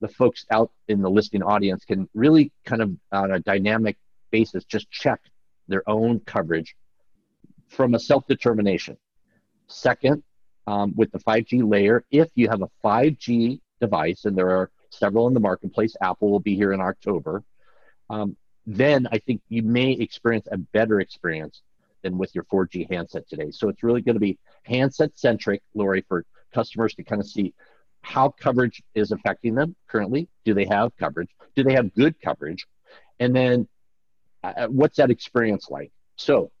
the 0.00 0.08
folks 0.08 0.46
out 0.50 0.70
in 0.88 1.02
the 1.02 1.10
listening 1.10 1.42
audience 1.42 1.84
can 1.84 2.08
really 2.14 2.52
kind 2.64 2.82
of 2.82 2.96
on 3.10 3.32
a 3.32 3.40
dynamic 3.40 3.96
basis 4.30 4.64
just 4.64 4.90
check 4.90 5.20
their 5.66 5.88
own 5.88 6.20
coverage 6.20 6.76
from 7.68 7.94
a 7.94 7.98
self 7.98 8.26
determination. 8.28 8.96
Second, 9.66 10.22
um, 10.68 10.94
with 10.96 11.10
the 11.10 11.18
5G 11.18 11.68
layer. 11.68 12.04
If 12.12 12.28
you 12.36 12.48
have 12.48 12.62
a 12.62 12.70
5G 12.84 13.60
device, 13.80 14.24
and 14.24 14.36
there 14.36 14.50
are 14.50 14.70
several 14.90 15.26
in 15.26 15.34
the 15.34 15.40
marketplace, 15.40 15.96
Apple 16.00 16.30
will 16.30 16.40
be 16.40 16.54
here 16.54 16.72
in 16.72 16.80
October, 16.80 17.42
um, 18.08 18.36
then 18.76 19.08
I 19.10 19.18
think 19.18 19.40
you 19.48 19.62
may 19.62 19.92
experience 19.92 20.46
a 20.52 20.58
better 20.58 21.00
experience 21.00 21.62
than 22.02 22.16
with 22.18 22.34
your 22.34 22.44
4G 22.44 22.90
handset 22.90 23.28
today. 23.28 23.50
So 23.50 23.68
it's 23.68 23.82
really 23.82 24.00
going 24.00 24.14
to 24.14 24.20
be 24.20 24.38
handset 24.62 25.10
centric, 25.18 25.62
Lori, 25.74 26.04
for 26.08 26.24
customers 26.54 26.94
to 26.94 27.02
kind 27.02 27.20
of 27.20 27.28
see 27.28 27.52
how 28.02 28.28
coverage 28.28 28.82
is 28.94 29.10
affecting 29.10 29.54
them 29.54 29.74
currently. 29.88 30.28
Do 30.44 30.54
they 30.54 30.66
have 30.66 30.96
coverage? 30.96 31.30
Do 31.56 31.64
they 31.64 31.74
have 31.74 31.92
good 31.94 32.14
coverage? 32.20 32.66
And 33.18 33.34
then 33.34 33.68
uh, 34.42 34.68
what's 34.68 34.96
that 34.98 35.10
experience 35.10 35.66
like? 35.68 35.90
So 36.16 36.52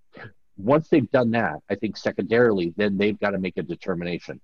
once 0.56 0.88
they've 0.88 1.10
done 1.10 1.30
that, 1.30 1.60
I 1.70 1.76
think 1.76 1.96
secondarily, 1.96 2.74
then 2.76 2.98
they've 2.98 3.18
got 3.18 3.30
to 3.30 3.38
make 3.38 3.56
a 3.56 3.62
determination. 3.62 4.40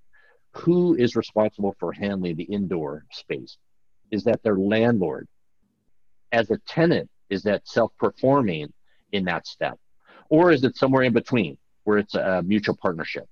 Who 0.52 0.94
is 0.94 1.16
responsible 1.16 1.74
for 1.80 1.92
handling 1.92 2.36
the 2.36 2.44
indoor 2.44 3.04
space? 3.10 3.58
Is 4.10 4.24
that 4.24 4.42
their 4.42 4.56
landlord? 4.56 5.26
As 6.32 6.50
a 6.50 6.58
tenant, 6.66 7.10
is 7.30 7.42
that 7.42 7.66
self 7.66 7.92
performing 7.98 8.72
in 9.12 9.24
that 9.24 9.46
step? 9.46 9.78
Or 10.28 10.50
is 10.50 10.64
it 10.64 10.76
somewhere 10.76 11.02
in 11.02 11.12
between 11.12 11.58
where 11.84 11.98
it's 11.98 12.14
a 12.14 12.42
mutual 12.44 12.76
partnership? 12.76 13.28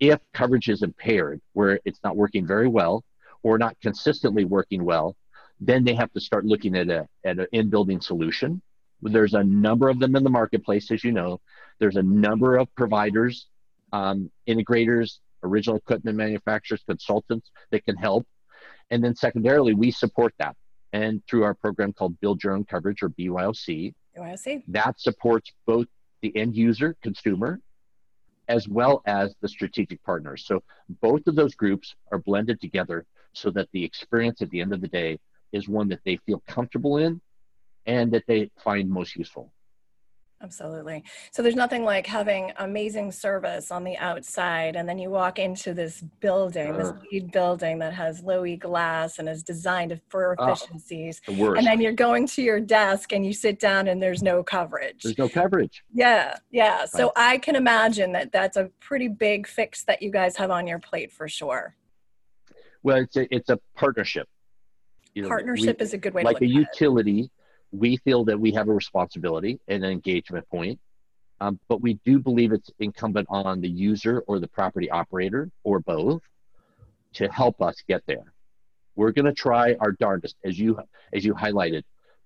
if 0.00 0.20
coverage 0.32 0.68
is 0.68 0.82
impaired, 0.82 1.40
where 1.52 1.80
it's 1.84 2.00
not 2.04 2.16
working 2.16 2.46
very 2.46 2.68
well 2.68 3.04
or 3.42 3.58
not 3.58 3.76
consistently 3.80 4.44
working 4.44 4.84
well, 4.84 5.16
then 5.60 5.84
they 5.84 5.94
have 5.94 6.12
to 6.12 6.20
start 6.20 6.44
looking 6.44 6.76
at 6.76 6.88
a 6.88 7.08
at 7.24 7.38
an 7.38 7.46
in-building 7.52 8.00
solution. 8.00 8.62
There's 9.02 9.34
a 9.34 9.44
number 9.44 9.88
of 9.88 9.98
them 9.98 10.16
in 10.16 10.24
the 10.24 10.30
marketplace, 10.30 10.90
as 10.90 11.04
you 11.04 11.12
know. 11.12 11.40
There's 11.78 11.96
a 11.96 12.02
number 12.02 12.56
of 12.56 12.72
providers, 12.74 13.46
um, 13.92 14.30
integrators, 14.48 15.18
original 15.42 15.76
equipment 15.76 16.16
manufacturers, 16.16 16.82
consultants 16.86 17.50
that 17.70 17.84
can 17.84 17.96
help. 17.96 18.26
And 18.90 19.02
then 19.02 19.14
secondarily, 19.14 19.74
we 19.74 19.90
support 19.90 20.34
that. 20.38 20.56
And 20.92 21.22
through 21.26 21.44
our 21.44 21.54
program 21.54 21.92
called 21.92 22.18
Build 22.20 22.42
Your 22.42 22.54
Own 22.54 22.64
Coverage 22.64 23.02
or 23.02 23.10
BYOC, 23.10 23.92
BYOC. 24.16 24.62
that 24.68 24.98
supports 25.00 25.52
both 25.66 25.86
the 26.22 26.34
end 26.36 26.56
user, 26.56 26.96
consumer, 27.02 27.60
as 28.48 28.66
well 28.66 29.02
as 29.04 29.34
the 29.40 29.48
strategic 29.48 30.02
partners. 30.02 30.44
So 30.46 30.62
both 31.00 31.26
of 31.26 31.36
those 31.36 31.54
groups 31.54 31.94
are 32.10 32.18
blended 32.18 32.60
together 32.60 33.04
so 33.34 33.50
that 33.50 33.68
the 33.72 33.84
experience 33.84 34.40
at 34.40 34.50
the 34.50 34.60
end 34.60 34.72
of 34.72 34.80
the 34.80 34.88
day 34.88 35.18
is 35.52 35.68
one 35.68 35.88
that 35.88 36.00
they 36.04 36.16
feel 36.26 36.42
comfortable 36.48 36.96
in 36.96 37.20
and 37.86 38.10
that 38.12 38.24
they 38.26 38.50
find 38.62 38.88
most 38.90 39.16
useful. 39.16 39.52
Absolutely. 40.40 41.02
So 41.32 41.42
there's 41.42 41.56
nothing 41.56 41.82
like 41.84 42.06
having 42.06 42.52
amazing 42.58 43.10
service 43.10 43.72
on 43.72 43.82
the 43.82 43.96
outside, 43.98 44.76
and 44.76 44.88
then 44.88 44.96
you 44.96 45.10
walk 45.10 45.40
into 45.40 45.74
this 45.74 46.00
building, 46.20 46.76
this 46.76 46.92
lead 47.10 47.32
building 47.32 47.80
that 47.80 47.92
has 47.92 48.22
low 48.22 48.46
E 48.46 48.56
glass 48.56 49.18
and 49.18 49.28
is 49.28 49.42
designed 49.42 50.00
for 50.08 50.36
Oh, 50.38 50.52
efficiencies. 50.52 51.20
The 51.26 51.32
worst. 51.34 51.58
and 51.58 51.66
then 51.66 51.80
you're 51.80 51.92
going 51.92 52.28
to 52.28 52.42
your 52.42 52.60
desk 52.60 53.12
and 53.12 53.26
you 53.26 53.32
sit 53.32 53.58
down 53.58 53.88
and 53.88 54.00
there's 54.00 54.22
no 54.22 54.44
coverage. 54.44 55.02
There's 55.02 55.18
no 55.18 55.28
coverage. 55.28 55.82
Yeah, 55.92 56.36
yeah. 56.52 56.84
So 56.84 57.10
I 57.16 57.38
can 57.38 57.56
imagine 57.56 58.12
that 58.12 58.30
that's 58.30 58.56
a 58.56 58.70
pretty 58.78 59.08
big 59.08 59.48
fix 59.48 59.82
that 59.86 60.02
you 60.02 60.10
guys 60.12 60.36
have 60.36 60.52
on 60.52 60.68
your 60.68 60.78
plate 60.78 61.10
for 61.10 61.26
sure. 61.26 61.74
Well, 62.84 62.98
it's 62.98 63.16
a, 63.16 63.34
it's 63.34 63.50
a 63.50 63.58
partnership. 63.74 64.28
You 65.14 65.22
know, 65.22 65.26
we- 65.26 65.30
Partnership 65.30 65.82
is 65.82 65.94
a 65.94 65.98
good 65.98 66.14
way 66.14 66.22
like 66.22 66.38
to 66.38 66.44
a 66.44 66.46
look 66.46 66.54
at 66.54 66.60
it. 66.60 66.68
utility, 66.80 67.30
we 67.72 67.96
feel 67.98 68.24
that 68.24 68.38
we 68.38 68.52
have 68.52 68.68
a 68.68 68.72
responsibility 68.72 69.60
and 69.68 69.84
an 69.84 69.90
engagement 69.90 70.48
point, 70.48 70.78
um, 71.40 71.60
but 71.68 71.80
we 71.80 71.94
do 72.04 72.18
believe 72.18 72.52
it's 72.52 72.70
incumbent 72.80 73.26
on 73.30 73.60
the 73.60 73.68
user 73.68 74.24
or 74.26 74.38
the 74.38 74.48
property 74.48 74.90
operator 74.90 75.50
or 75.64 75.80
both 75.80 76.22
to 77.14 77.28
help 77.30 77.60
us 77.62 77.76
get 77.86 78.02
there. 78.06 78.32
We're 78.96 79.12
going 79.12 79.26
to 79.26 79.32
try 79.32 79.74
our 79.80 79.92
darndest, 79.92 80.36
as 80.44 80.58
you 80.58 80.78
as 81.12 81.24
you 81.24 81.34
highlighted, 81.34 81.82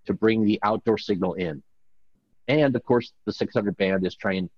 to 0.06 0.14
bring 0.14 0.44
the 0.44 0.58
outdoor 0.62 0.96
signal 0.96 1.34
in, 1.34 1.62
and 2.48 2.74
of 2.74 2.82
course 2.84 3.12
the 3.26 3.32
600 3.32 3.76
band 3.76 4.06
is 4.06 4.16
trying 4.16 4.48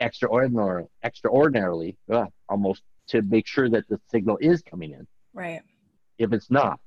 extraordinarily, 0.00 0.88
extraordinarily, 1.04 1.96
uh, 2.10 2.26
almost 2.48 2.82
to 3.08 3.22
make 3.22 3.46
sure 3.46 3.68
that 3.68 3.88
the 3.88 4.00
signal 4.10 4.38
is 4.40 4.62
coming 4.62 4.92
in. 4.92 5.06
Right. 5.32 5.62
If 6.18 6.32
it's 6.32 6.50
not, 6.50 6.80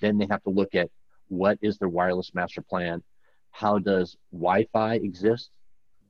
then 0.00 0.18
they 0.18 0.26
have 0.30 0.42
to 0.44 0.50
look 0.50 0.74
at 0.74 0.90
what 1.32 1.58
is 1.62 1.78
their 1.78 1.88
wireless 1.88 2.34
master 2.34 2.60
plan, 2.60 3.02
how 3.52 3.78
does 3.78 4.18
Wi-Fi 4.32 4.96
exist 4.96 5.48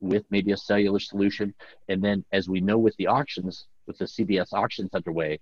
with 0.00 0.24
maybe 0.30 0.50
a 0.50 0.56
cellular 0.56 0.98
solution, 0.98 1.54
and 1.88 2.02
then 2.02 2.24
as 2.32 2.48
we 2.48 2.60
know 2.60 2.76
with 2.76 2.96
the 2.96 3.06
auctions, 3.06 3.68
with 3.86 3.96
the 3.98 4.04
CBRS 4.04 4.52
auctions 4.52 4.90
underway, 4.92 5.38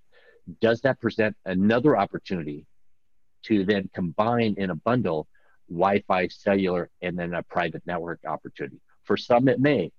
does 0.60 0.82
that 0.82 1.00
present 1.00 1.34
another 1.46 1.96
opportunity 1.96 2.66
to 3.44 3.64
then 3.64 3.88
combine 3.94 4.54
in 4.58 4.68
a 4.68 4.75
bundle 4.75 5.26
Wi-Fi, 5.70 6.28
cellular, 6.28 6.90
and 7.00 7.18
then 7.18 7.32
a 7.32 7.42
private 7.44 7.82
network 7.87 8.20
opportunity? 8.26 8.80
For 9.04 9.16
some, 9.16 9.49
it 9.49 9.60
may. 9.60 9.92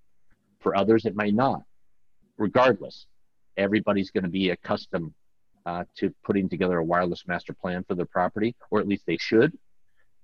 For 0.59 0.75
others, 0.75 1.05
it 1.05 1.15
may 1.15 1.31
not. 1.31 1.63
Regardless, 2.37 3.07
everybody's 3.57 4.11
going 4.11 4.25
to 4.25 4.29
be 4.29 4.51
accustomed 4.51 5.13
uh, 5.65 5.85
to 5.97 6.13
putting 6.23 6.49
together 6.49 6.77
a 6.77 6.83
wireless 6.83 7.23
master 7.25 7.53
plan 7.53 7.83
for 7.83 7.95
their 7.95 8.05
property, 8.05 8.55
or 8.69 8.79
at 8.79 8.87
least 8.87 9.05
they 9.07 9.17
should, 9.17 9.57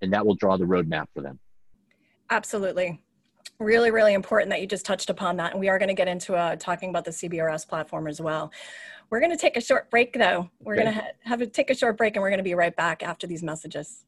and 0.01 0.13
that 0.13 0.25
will 0.25 0.35
draw 0.35 0.57
the 0.57 0.65
roadmap 0.65 1.07
for 1.13 1.21
them. 1.21 1.39
Absolutely. 2.29 3.01
Really, 3.59 3.89
really 3.89 4.13
important 4.13 4.49
that 4.51 4.61
you 4.61 4.67
just 4.67 4.85
touched 4.85 5.09
upon 5.09 5.37
that. 5.37 5.51
And 5.51 5.59
we 5.59 5.69
are 5.69 5.79
going 5.79 5.87
to 5.87 5.95
get 5.95 6.07
into 6.07 6.35
uh, 6.35 6.55
talking 6.57 6.89
about 6.89 7.05
the 7.05 7.11
CBRS 7.11 7.67
platform 7.67 8.07
as 8.07 8.21
well. 8.21 8.51
We're 9.09 9.19
going 9.19 9.31
to 9.31 9.37
take 9.37 9.57
a 9.57 9.61
short 9.61 9.89
break 9.89 10.13
though. 10.13 10.49
We're 10.59 10.73
Okay. 10.73 10.83
going 10.83 10.93
to 10.95 11.01
ha- 11.01 11.07
have 11.23 11.41
a 11.41 11.47
take 11.47 11.69
a 11.69 11.75
short 11.75 11.97
break 11.97 12.15
and 12.15 12.21
we're 12.21 12.29
going 12.29 12.39
to 12.39 12.43
be 12.43 12.53
right 12.53 12.75
back 12.75 13.01
after 13.03 13.25
these 13.25 13.41
messages. 13.41 14.03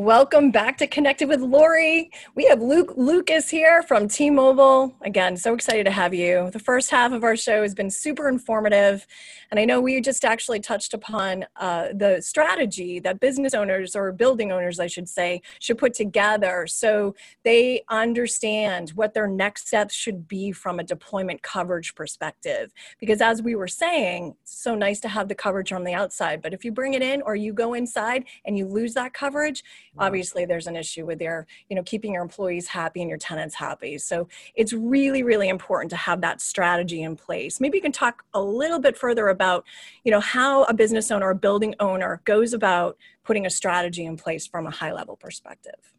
Welcome 0.00 0.50
back 0.50 0.78
to 0.78 0.86
Connected 0.86 1.28
with 1.28 1.42
Lori. 1.42 2.10
We 2.34 2.46
have 2.46 2.62
Luke 2.62 2.94
Lucas 2.96 3.50
here 3.50 3.82
from 3.82 4.08
T-Mobile. 4.08 4.94
Again, 5.02 5.36
so 5.36 5.52
excited 5.52 5.84
to 5.84 5.90
have 5.90 6.14
you. 6.14 6.48
The 6.54 6.58
first 6.58 6.90
half 6.90 7.12
of 7.12 7.22
our 7.22 7.36
show 7.36 7.60
has 7.60 7.74
been 7.74 7.90
super 7.90 8.26
informative, 8.26 9.06
and 9.50 9.60
I 9.60 9.66
know 9.66 9.78
we 9.78 10.00
just 10.00 10.24
actually 10.24 10.60
touched 10.60 10.94
upon 10.94 11.44
uh, 11.56 11.88
the 11.92 12.22
strategy 12.22 12.98
that 13.00 13.20
business 13.20 13.52
owners 13.52 13.94
or 13.94 14.10
building 14.10 14.50
owners, 14.50 14.80
I 14.80 14.86
should 14.86 15.06
say, 15.06 15.42
should 15.58 15.76
put 15.76 15.92
together 15.92 16.66
so 16.66 17.14
they 17.44 17.82
understand 17.90 18.92
what 18.94 19.12
their 19.12 19.28
next 19.28 19.68
steps 19.68 19.94
should 19.94 20.26
be 20.26 20.50
from 20.50 20.80
a 20.80 20.82
deployment 20.82 21.42
coverage 21.42 21.94
perspective. 21.94 22.72
Because 23.00 23.20
as 23.20 23.42
we 23.42 23.54
were 23.54 23.68
saying, 23.68 24.34
it's 24.40 24.62
so 24.62 24.74
nice 24.74 24.98
to 25.00 25.08
have 25.08 25.28
the 25.28 25.34
coverage 25.34 25.72
on 25.72 25.84
the 25.84 25.92
outside, 25.92 26.40
but 26.40 26.54
if 26.54 26.64
you 26.64 26.72
bring 26.72 26.94
it 26.94 27.02
in 27.02 27.20
or 27.20 27.36
you 27.36 27.52
go 27.52 27.74
inside 27.74 28.24
and 28.46 28.56
you 28.56 28.64
lose 28.64 28.94
that 28.94 29.12
coverage, 29.12 29.62
obviously 29.98 30.44
there's 30.44 30.66
an 30.66 30.76
issue 30.76 31.04
with 31.04 31.20
your 31.20 31.46
you 31.68 31.76
know 31.76 31.82
keeping 31.82 32.12
your 32.12 32.22
employees 32.22 32.68
happy 32.68 33.00
and 33.00 33.08
your 33.08 33.18
tenants 33.18 33.54
happy 33.54 33.98
so 33.98 34.28
it's 34.54 34.72
really 34.72 35.22
really 35.22 35.48
important 35.48 35.90
to 35.90 35.96
have 35.96 36.20
that 36.20 36.40
strategy 36.40 37.02
in 37.02 37.16
place 37.16 37.60
maybe 37.60 37.76
you 37.76 37.82
can 37.82 37.92
talk 37.92 38.24
a 38.34 38.40
little 38.40 38.78
bit 38.78 38.96
further 38.96 39.28
about 39.28 39.64
you 40.04 40.10
know 40.10 40.20
how 40.20 40.64
a 40.64 40.74
business 40.74 41.10
owner 41.10 41.28
or 41.28 41.34
building 41.34 41.74
owner 41.80 42.20
goes 42.24 42.52
about 42.52 42.96
putting 43.24 43.46
a 43.46 43.50
strategy 43.50 44.04
in 44.04 44.16
place 44.16 44.46
from 44.46 44.66
a 44.66 44.70
high 44.70 44.92
level 44.92 45.16
perspective 45.16 45.92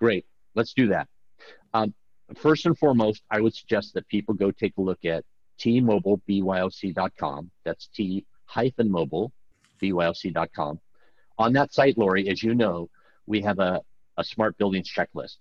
Great, 0.00 0.24
let's 0.54 0.72
do 0.72 0.88
that. 0.88 1.08
Um, 1.74 1.94
first 2.34 2.64
and 2.64 2.76
foremost, 2.76 3.22
I 3.30 3.40
would 3.40 3.54
suggest 3.54 3.92
that 3.94 4.08
people 4.08 4.34
go 4.34 4.50
take 4.50 4.72
a 4.78 4.80
look 4.80 5.04
at 5.04 5.24
tmobilebyOC.com. 5.60 7.50
That's 7.64 7.86
T 7.88 8.24
hyphen 8.46 8.90
mobile 8.90 9.30
byOC.com. 9.80 10.80
On 11.40 11.54
that 11.54 11.72
site, 11.72 11.96
Lori, 11.96 12.28
as 12.28 12.42
you 12.42 12.54
know, 12.54 12.90
we 13.26 13.40
have 13.40 13.60
a, 13.60 13.80
a 14.18 14.22
smart 14.22 14.58
buildings 14.58 14.92
checklist. 14.94 15.38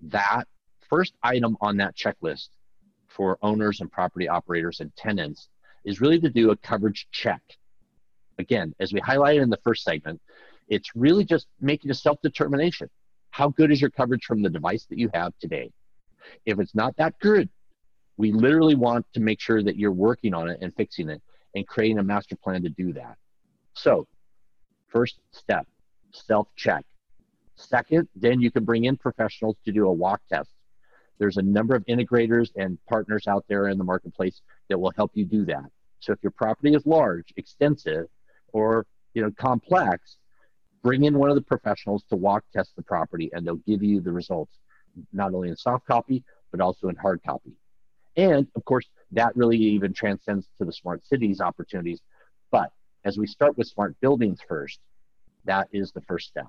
That 0.00 0.44
first 0.88 1.14
item 1.24 1.56
on 1.60 1.76
that 1.78 1.96
checklist 1.96 2.50
for 3.08 3.36
owners 3.42 3.80
and 3.80 3.90
property 3.90 4.28
operators 4.28 4.78
and 4.78 4.94
tenants 4.94 5.48
is 5.84 6.00
really 6.00 6.20
to 6.20 6.30
do 6.30 6.52
a 6.52 6.56
coverage 6.58 7.08
check. 7.10 7.42
Again, 8.38 8.76
as 8.78 8.92
we 8.92 9.00
highlighted 9.00 9.42
in 9.42 9.50
the 9.50 9.58
first 9.64 9.82
segment, 9.82 10.22
it's 10.68 10.94
really 10.94 11.24
just 11.24 11.48
making 11.60 11.90
a 11.90 11.94
self 11.94 12.20
determination. 12.22 12.88
How 13.30 13.48
good 13.48 13.72
is 13.72 13.80
your 13.80 13.90
coverage 13.90 14.24
from 14.24 14.40
the 14.40 14.50
device 14.50 14.86
that 14.88 14.98
you 14.98 15.10
have 15.14 15.32
today? 15.40 15.72
If 16.46 16.60
it's 16.60 16.76
not 16.76 16.96
that 16.98 17.18
good, 17.18 17.48
we 18.18 18.30
literally 18.30 18.76
want 18.76 19.04
to 19.14 19.20
make 19.20 19.40
sure 19.40 19.64
that 19.64 19.76
you're 19.76 19.90
working 19.90 20.32
on 20.32 20.48
it 20.48 20.58
and 20.62 20.72
fixing 20.76 21.08
it 21.08 21.20
and 21.56 21.66
creating 21.66 21.98
a 21.98 22.04
master 22.04 22.36
plan 22.36 22.62
to 22.62 22.68
do 22.68 22.92
that. 22.92 23.16
So, 23.72 24.06
first 24.94 25.20
step, 25.32 25.66
self 26.12 26.48
check. 26.56 26.84
Second, 27.56 28.08
then 28.16 28.40
you 28.40 28.50
can 28.50 28.64
bring 28.64 28.84
in 28.84 28.96
professionals 28.96 29.56
to 29.64 29.72
do 29.72 29.86
a 29.86 29.92
walk 29.92 30.22
test. 30.32 30.50
There's 31.18 31.36
a 31.36 31.42
number 31.42 31.74
of 31.74 31.84
integrators 31.86 32.50
and 32.56 32.78
partners 32.88 33.26
out 33.28 33.44
there 33.48 33.68
in 33.68 33.78
the 33.78 33.84
marketplace 33.84 34.40
that 34.68 34.78
will 34.78 34.92
help 34.96 35.12
you 35.14 35.24
do 35.24 35.44
that. 35.46 35.64
So 36.00 36.12
if 36.12 36.18
your 36.22 36.32
property 36.32 36.74
is 36.74 36.86
large, 36.86 37.32
extensive, 37.36 38.06
or 38.52 38.86
you 39.12 39.22
know 39.22 39.30
complex, 39.38 40.16
bring 40.84 41.04
in 41.04 41.18
one 41.18 41.30
of 41.30 41.34
the 41.34 41.42
professionals 41.42 42.04
to 42.10 42.16
walk 42.16 42.44
test 42.52 42.76
the 42.76 42.82
property 42.82 43.30
and 43.32 43.44
they'll 43.44 43.56
give 43.56 43.82
you 43.82 44.00
the 44.00 44.12
results 44.12 44.58
not 45.12 45.34
only 45.34 45.48
in 45.48 45.56
soft 45.56 45.84
copy 45.86 46.22
but 46.52 46.60
also 46.60 46.88
in 46.88 46.94
hard 46.94 47.20
copy 47.26 47.52
and 48.16 48.46
of 48.54 48.64
course 48.64 48.86
that 49.10 49.34
really 49.34 49.56
even 49.56 49.92
transcends 49.92 50.46
to 50.56 50.64
the 50.64 50.72
smart 50.72 51.04
cities 51.04 51.40
opportunities 51.40 52.00
but 52.52 52.70
as 53.04 53.18
we 53.18 53.26
start 53.26 53.56
with 53.56 53.66
smart 53.68 53.94
buildings 54.00 54.40
first 54.48 54.80
that 55.44 55.68
is 55.72 55.92
the 55.92 56.00
first 56.02 56.28
step 56.28 56.46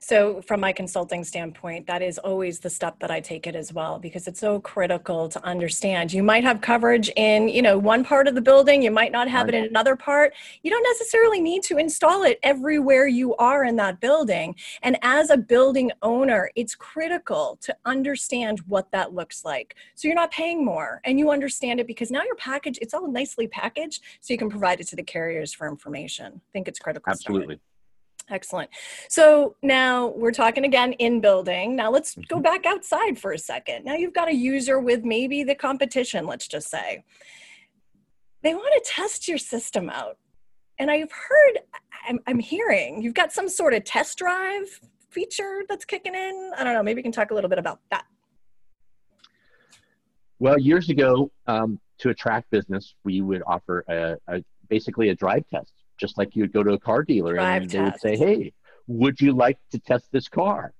So, 0.00 0.40
from 0.42 0.60
my 0.60 0.72
consulting 0.72 1.24
standpoint, 1.24 1.86
that 1.86 2.02
is 2.02 2.18
always 2.18 2.60
the 2.60 2.70
step 2.70 2.98
that 3.00 3.10
I 3.10 3.20
take 3.20 3.46
it 3.46 3.54
as 3.54 3.72
well 3.72 3.98
because 3.98 4.26
it's 4.26 4.40
so 4.40 4.60
critical 4.60 5.28
to 5.28 5.44
understand. 5.44 6.12
You 6.12 6.22
might 6.22 6.44
have 6.44 6.60
coverage 6.60 7.10
in, 7.16 7.48
you 7.48 7.62
know, 7.62 7.78
one 7.78 8.04
part 8.04 8.28
of 8.28 8.34
the 8.34 8.40
building, 8.40 8.82
you 8.82 8.90
might 8.90 9.12
not 9.12 9.28
have 9.28 9.48
it 9.48 9.54
in 9.54 9.64
another 9.64 9.96
part. 9.96 10.34
You 10.62 10.70
don't 10.70 10.82
necessarily 10.82 11.40
need 11.40 11.62
to 11.64 11.78
install 11.78 12.22
it 12.24 12.38
everywhere 12.42 13.06
you 13.06 13.34
are 13.36 13.64
in 13.64 13.76
that 13.76 14.00
building. 14.00 14.54
And 14.82 14.98
as 15.02 15.30
a 15.30 15.36
building 15.36 15.90
owner, 16.02 16.50
it's 16.56 16.74
critical 16.74 17.58
to 17.62 17.76
understand 17.84 18.60
what 18.66 18.90
that 18.92 19.14
looks 19.14 19.44
like. 19.44 19.76
So, 19.94 20.08
you're 20.08 20.14
not 20.14 20.30
paying 20.30 20.64
more 20.64 21.00
and 21.04 21.18
you 21.18 21.30
understand 21.30 21.80
it 21.80 21.86
because 21.86 22.10
now 22.10 22.22
your 22.22 22.36
package, 22.36 22.78
it's 22.80 22.94
all 22.94 23.10
nicely 23.10 23.46
packaged 23.48 24.02
so 24.20 24.32
you 24.32 24.38
can 24.38 24.50
provide 24.50 24.80
it 24.80 24.88
to 24.88 24.96
the 24.96 25.02
carriers 25.02 25.52
for 25.52 25.68
information. 25.68 26.32
I 26.36 26.50
think 26.52 26.68
it's 26.68 26.78
critical. 26.78 27.10
stuff. 27.20 27.67
Excellent. 28.30 28.70
So 29.08 29.56
now 29.62 30.08
we're 30.08 30.32
talking 30.32 30.64
again 30.64 30.92
in 30.94 31.20
building. 31.20 31.76
Now 31.76 31.90
let's 31.90 32.14
go 32.14 32.36
mm-hmm. 32.36 32.42
back 32.42 32.66
outside 32.66 33.18
for 33.18 33.32
a 33.32 33.38
second. 33.38 33.84
Now 33.84 33.94
you've 33.94 34.12
got 34.12 34.28
a 34.28 34.34
user 34.34 34.78
with 34.78 35.04
maybe 35.04 35.44
the 35.44 35.54
competition, 35.54 36.26
let's 36.26 36.46
just 36.46 36.70
say. 36.70 37.04
They 38.42 38.54
want 38.54 38.84
to 38.84 38.90
test 38.90 39.28
your 39.28 39.38
system 39.38 39.88
out. 39.90 40.18
And 40.78 40.90
I've 40.90 41.10
heard, 41.10 41.58
I'm, 42.06 42.20
I'm 42.26 42.38
hearing 42.38 43.02
you've 43.02 43.14
got 43.14 43.32
some 43.32 43.48
sort 43.48 43.74
of 43.74 43.84
test 43.84 44.18
drive 44.18 44.80
feature 45.10 45.62
that's 45.68 45.84
kicking 45.84 46.14
in. 46.14 46.52
I 46.56 46.64
don't 46.64 46.74
know. 46.74 46.82
Maybe 46.82 46.98
you 47.00 47.02
can 47.02 47.12
talk 47.12 47.30
a 47.30 47.34
little 47.34 47.50
bit 47.50 47.58
about 47.58 47.80
that. 47.90 48.04
Well, 50.38 50.58
years 50.58 50.88
ago, 50.88 51.32
um, 51.46 51.80
to 51.98 52.10
attract 52.10 52.50
business, 52.50 52.94
we 53.04 53.22
would 53.22 53.42
offer 53.44 53.84
a, 53.88 54.16
a, 54.32 54.44
basically 54.68 55.08
a 55.08 55.14
drive 55.14 55.44
test 55.48 55.72
just 55.98 56.16
like 56.18 56.34
you 56.34 56.42
would 56.42 56.52
go 56.52 56.62
to 56.62 56.72
a 56.72 56.78
car 56.78 57.02
dealer 57.02 57.34
Drive 57.34 57.62
and 57.62 57.70
they 57.70 57.78
test. 57.78 57.92
would 57.92 58.00
say, 58.00 58.16
Hey, 58.16 58.52
would 58.86 59.20
you 59.20 59.32
like 59.32 59.58
to 59.72 59.78
test 59.78 60.06
this 60.12 60.28
car? 60.28 60.72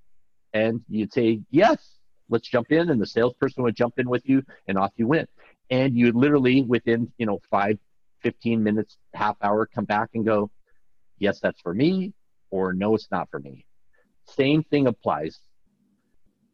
And 0.53 0.81
you'd 0.89 1.13
say, 1.13 1.41
Yes, 1.51 1.97
let's 2.29 2.49
jump 2.49 2.73
in. 2.73 2.91
And 2.91 3.01
the 3.01 3.07
salesperson 3.07 3.63
would 3.65 3.77
jump 3.77 3.99
in 3.99 4.09
with 4.09 4.29
you 4.29 4.43
and 4.67 4.79
off 4.79 4.93
you 4.97 5.07
went. 5.07 5.29
And 5.71 5.97
you 5.97 6.13
literally 6.13 6.63
within, 6.63 7.13
you 7.19 7.27
know, 7.27 7.41
five, 7.51 7.79
15 8.23 8.63
minutes, 8.63 8.97
half 9.15 9.37
hour, 9.43 9.67
come 9.67 9.85
back 9.85 10.11
and 10.15 10.25
go, 10.25 10.51
Yes, 11.19 11.41
that's 11.41 11.61
for 11.61 11.75
me, 11.75 12.15
or 12.51 12.73
no, 12.73 12.95
it's 12.95 13.11
not 13.11 13.29
for 13.31 13.41
me. 13.41 13.67
Same 14.27 14.63
thing 14.63 14.87
applies. 14.87 15.41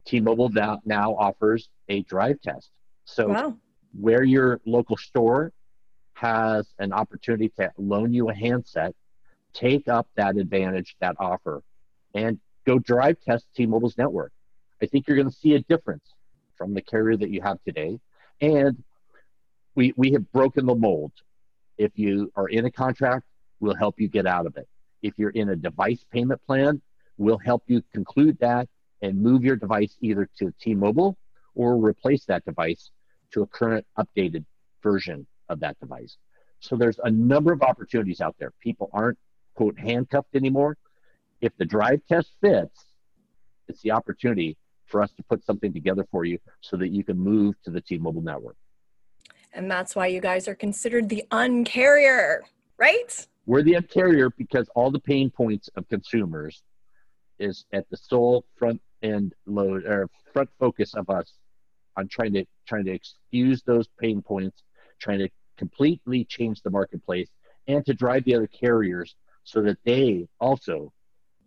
T-Mobile 0.06 0.50
now, 0.50 0.80
now 0.84 1.14
offers 1.14 1.68
a 1.88 2.02
drive 2.02 2.40
test. 2.40 2.70
So 3.04 3.28
wow. 3.28 3.56
where 3.98 4.22
your 4.22 4.60
local 4.64 4.96
store 4.96 5.52
has 6.14 6.72
an 6.78 6.92
opportunity 6.92 7.48
to 7.50 7.70
loan 7.76 8.12
you 8.12 8.28
a 8.28 8.34
handset, 8.34 8.94
take 9.52 9.88
up 9.88 10.08
that 10.16 10.36
advantage, 10.36 10.96
that 11.00 11.16
offer, 11.18 11.62
and 12.14 12.38
go 12.66 12.78
drive 12.78 13.16
test 13.20 13.46
T 13.54 13.66
Mobile's 13.66 13.98
network. 13.98 14.32
I 14.82 14.86
think 14.86 15.06
you're 15.06 15.16
going 15.16 15.30
to 15.30 15.36
see 15.36 15.54
a 15.54 15.60
difference 15.60 16.04
from 16.56 16.74
the 16.74 16.82
carrier 16.82 17.16
that 17.16 17.30
you 17.30 17.40
have 17.42 17.58
today. 17.64 17.98
And 18.40 18.82
we, 19.74 19.92
we 19.96 20.12
have 20.12 20.30
broken 20.32 20.66
the 20.66 20.74
mold. 20.74 21.12
If 21.78 21.92
you 21.98 22.32
are 22.36 22.48
in 22.48 22.64
a 22.64 22.70
contract, 22.70 23.26
we'll 23.60 23.74
help 23.74 23.98
you 23.98 24.08
get 24.08 24.26
out 24.26 24.46
of 24.46 24.56
it. 24.56 24.68
If 25.02 25.14
you're 25.16 25.30
in 25.30 25.50
a 25.50 25.56
device 25.56 26.04
payment 26.12 26.40
plan, 26.46 26.80
we'll 27.18 27.38
help 27.38 27.64
you 27.66 27.82
conclude 27.92 28.38
that 28.40 28.68
and 29.02 29.20
move 29.20 29.44
your 29.44 29.56
device 29.56 29.96
either 30.00 30.28
to 30.38 30.52
T 30.60 30.74
Mobile 30.74 31.16
or 31.54 31.76
replace 31.76 32.24
that 32.26 32.44
device 32.44 32.90
to 33.32 33.42
a 33.42 33.46
current 33.46 33.86
updated 33.98 34.44
version 34.82 35.26
of 35.48 35.60
that 35.60 35.78
device. 35.80 36.16
So 36.60 36.76
there's 36.76 36.98
a 37.02 37.10
number 37.10 37.52
of 37.52 37.62
opportunities 37.62 38.20
out 38.20 38.36
there. 38.38 38.52
People 38.60 38.90
aren't, 38.92 39.18
quote, 39.54 39.78
handcuffed 39.78 40.34
anymore. 40.34 40.76
If 41.40 41.52
the 41.58 41.64
drive 41.64 42.00
test 42.08 42.30
fits, 42.40 42.84
it's 43.68 43.82
the 43.82 43.90
opportunity 43.90 44.56
for 44.86 45.02
us 45.02 45.10
to 45.16 45.22
put 45.24 45.44
something 45.44 45.72
together 45.72 46.06
for 46.10 46.24
you 46.24 46.38
so 46.60 46.76
that 46.76 46.88
you 46.88 47.04
can 47.04 47.18
move 47.18 47.54
to 47.64 47.70
the 47.70 47.80
T-Mobile 47.80 48.22
network. 48.22 48.56
And 49.52 49.70
that's 49.70 49.94
why 49.94 50.08
you 50.08 50.20
guys 50.20 50.48
are 50.48 50.54
considered 50.54 51.08
the 51.08 51.24
uncarrier, 51.30 52.40
right? 52.78 53.26
We're 53.46 53.62
the 53.62 53.74
uncarrier 53.74 54.30
because 54.36 54.68
all 54.74 54.90
the 54.90 54.98
pain 54.98 55.30
points 55.30 55.68
of 55.76 55.88
consumers 55.88 56.62
is 57.38 57.64
at 57.72 57.88
the 57.90 57.96
sole 57.96 58.44
front 58.56 58.80
end 59.02 59.34
load 59.46 59.84
or 59.84 60.08
front 60.32 60.48
focus 60.58 60.94
of 60.94 61.10
us 61.10 61.34
on 61.96 62.08
trying 62.08 62.32
to 62.32 62.44
trying 62.66 62.84
to 62.86 62.92
excuse 62.92 63.62
those 63.62 63.86
pain 64.00 64.22
points 64.22 64.62
trying 64.98 65.18
to 65.18 65.28
completely 65.56 66.24
change 66.24 66.62
the 66.62 66.70
marketplace 66.70 67.28
and 67.66 67.84
to 67.86 67.94
drive 67.94 68.24
the 68.24 68.34
other 68.34 68.46
carriers 68.46 69.14
so 69.44 69.62
that 69.62 69.78
they 69.84 70.26
also 70.40 70.92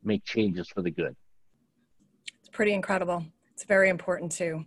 make 0.04 0.24
changes 0.24 0.68
for 0.68 0.82
the 0.82 0.92
good. 0.92 1.16
It's 2.39 2.50
pretty 2.50 2.74
incredible. 2.74 3.25
It's 3.57 3.65
very 3.65 3.89
important 3.89 4.31
too. 4.31 4.65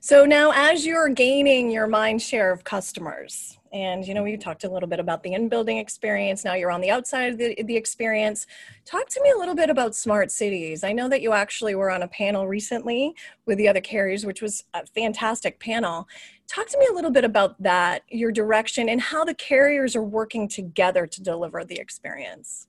So 0.00 0.24
now, 0.24 0.50
as 0.52 0.84
you're 0.84 1.08
gaining 1.08 1.70
your 1.70 1.86
mind 1.86 2.20
share 2.20 2.50
of 2.50 2.64
customers, 2.64 3.56
and 3.72 4.04
you 4.04 4.14
know, 4.14 4.24
we 4.24 4.36
talked 4.36 4.64
a 4.64 4.68
little 4.68 4.88
bit 4.88 4.98
about 4.98 5.22
the 5.22 5.34
in-building 5.34 5.78
experience. 5.78 6.44
Now 6.44 6.54
you're 6.54 6.72
on 6.72 6.80
the 6.80 6.90
outside 6.90 7.34
of 7.34 7.38
the, 7.38 7.62
the 7.62 7.76
experience. 7.76 8.48
Talk 8.84 9.08
to 9.10 9.22
me 9.22 9.30
a 9.30 9.38
little 9.38 9.54
bit 9.54 9.70
about 9.70 9.94
smart 9.94 10.32
cities. 10.32 10.82
I 10.82 10.90
know 10.90 11.08
that 11.08 11.22
you 11.22 11.32
actually 11.32 11.76
were 11.76 11.88
on 11.88 12.02
a 12.02 12.08
panel 12.08 12.48
recently 12.48 13.14
with 13.46 13.58
the 13.58 13.68
other 13.68 13.80
carriers, 13.80 14.26
which 14.26 14.42
was 14.42 14.64
a 14.74 14.84
fantastic 14.86 15.60
panel. 15.60 16.08
Talk 16.48 16.66
to 16.70 16.78
me 16.80 16.88
a 16.90 16.94
little 16.94 17.12
bit 17.12 17.24
about 17.24 17.62
that, 17.62 18.02
your 18.08 18.32
direction, 18.32 18.88
and 18.88 19.00
how 19.00 19.24
the 19.24 19.34
carriers 19.34 19.94
are 19.94 20.02
working 20.02 20.48
together 20.48 21.06
to 21.06 21.22
deliver 21.22 21.64
the 21.64 21.78
experience. 21.78 22.66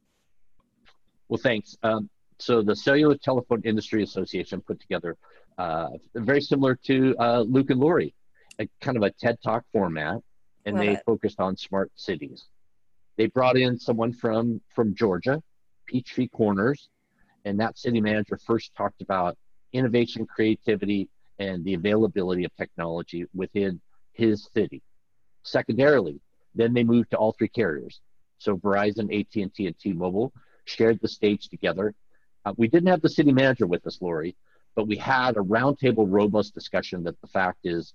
Well, 1.29 1.39
thanks. 1.41 1.75
Um, 1.81 2.11
so 2.37 2.61
the 2.61 2.75
Cellular 2.75 3.15
Telephone 3.15 3.61
Industry 3.63 4.03
Association 4.03 4.61
put 4.61 4.79
together 4.79 5.17
uh, 5.57 5.89
very 6.15 6.41
similar 6.41 6.75
to 6.85 7.15
uh, 7.19 7.41
Luke 7.41 7.69
and 7.69 7.79
Lori, 7.79 8.13
a 8.59 8.67
kind 8.81 8.97
of 8.97 9.03
a 9.03 9.11
TED 9.11 9.37
Talk 9.43 9.63
format, 9.71 10.19
and 10.65 10.75
Love 10.75 10.85
they 10.85 10.91
it. 10.93 11.03
focused 11.05 11.39
on 11.39 11.55
smart 11.57 11.91
cities. 11.95 12.45
They 13.17 13.27
brought 13.27 13.57
in 13.57 13.77
someone 13.77 14.13
from 14.13 14.61
from 14.73 14.95
Georgia, 14.95 15.41
Peachtree 15.85 16.27
Corners, 16.29 16.89
and 17.45 17.59
that 17.59 17.77
city 17.77 18.01
manager 18.01 18.37
first 18.37 18.73
talked 18.75 19.01
about 19.01 19.37
innovation, 19.73 20.25
creativity, 20.25 21.09
and 21.39 21.63
the 21.65 21.73
availability 21.73 22.43
of 22.45 22.55
technology 22.55 23.25
within 23.33 23.79
his 24.13 24.47
city. 24.53 24.81
Secondarily, 25.43 26.19
then 26.55 26.73
they 26.73 26.83
moved 26.83 27.11
to 27.11 27.17
all 27.17 27.33
three 27.33 27.47
carriers. 27.49 28.01
So 28.37 28.57
Verizon, 28.57 29.05
AT&T, 29.17 29.65
and 29.65 29.77
T-Mobile 29.79 30.31
shared 30.65 30.99
the 31.01 31.07
stage 31.07 31.49
together. 31.49 31.93
Uh, 32.45 32.53
we 32.57 32.67
didn't 32.67 32.89
have 32.89 33.01
the 33.01 33.09
city 33.09 33.31
manager 33.31 33.65
with 33.65 33.85
us, 33.87 34.01
Lori, 34.01 34.35
but 34.75 34.87
we 34.87 34.97
had 34.97 35.37
a 35.37 35.41
roundtable, 35.41 36.05
robust 36.07 36.53
discussion 36.53 37.03
that 37.03 37.19
the 37.21 37.27
fact 37.27 37.59
is, 37.63 37.93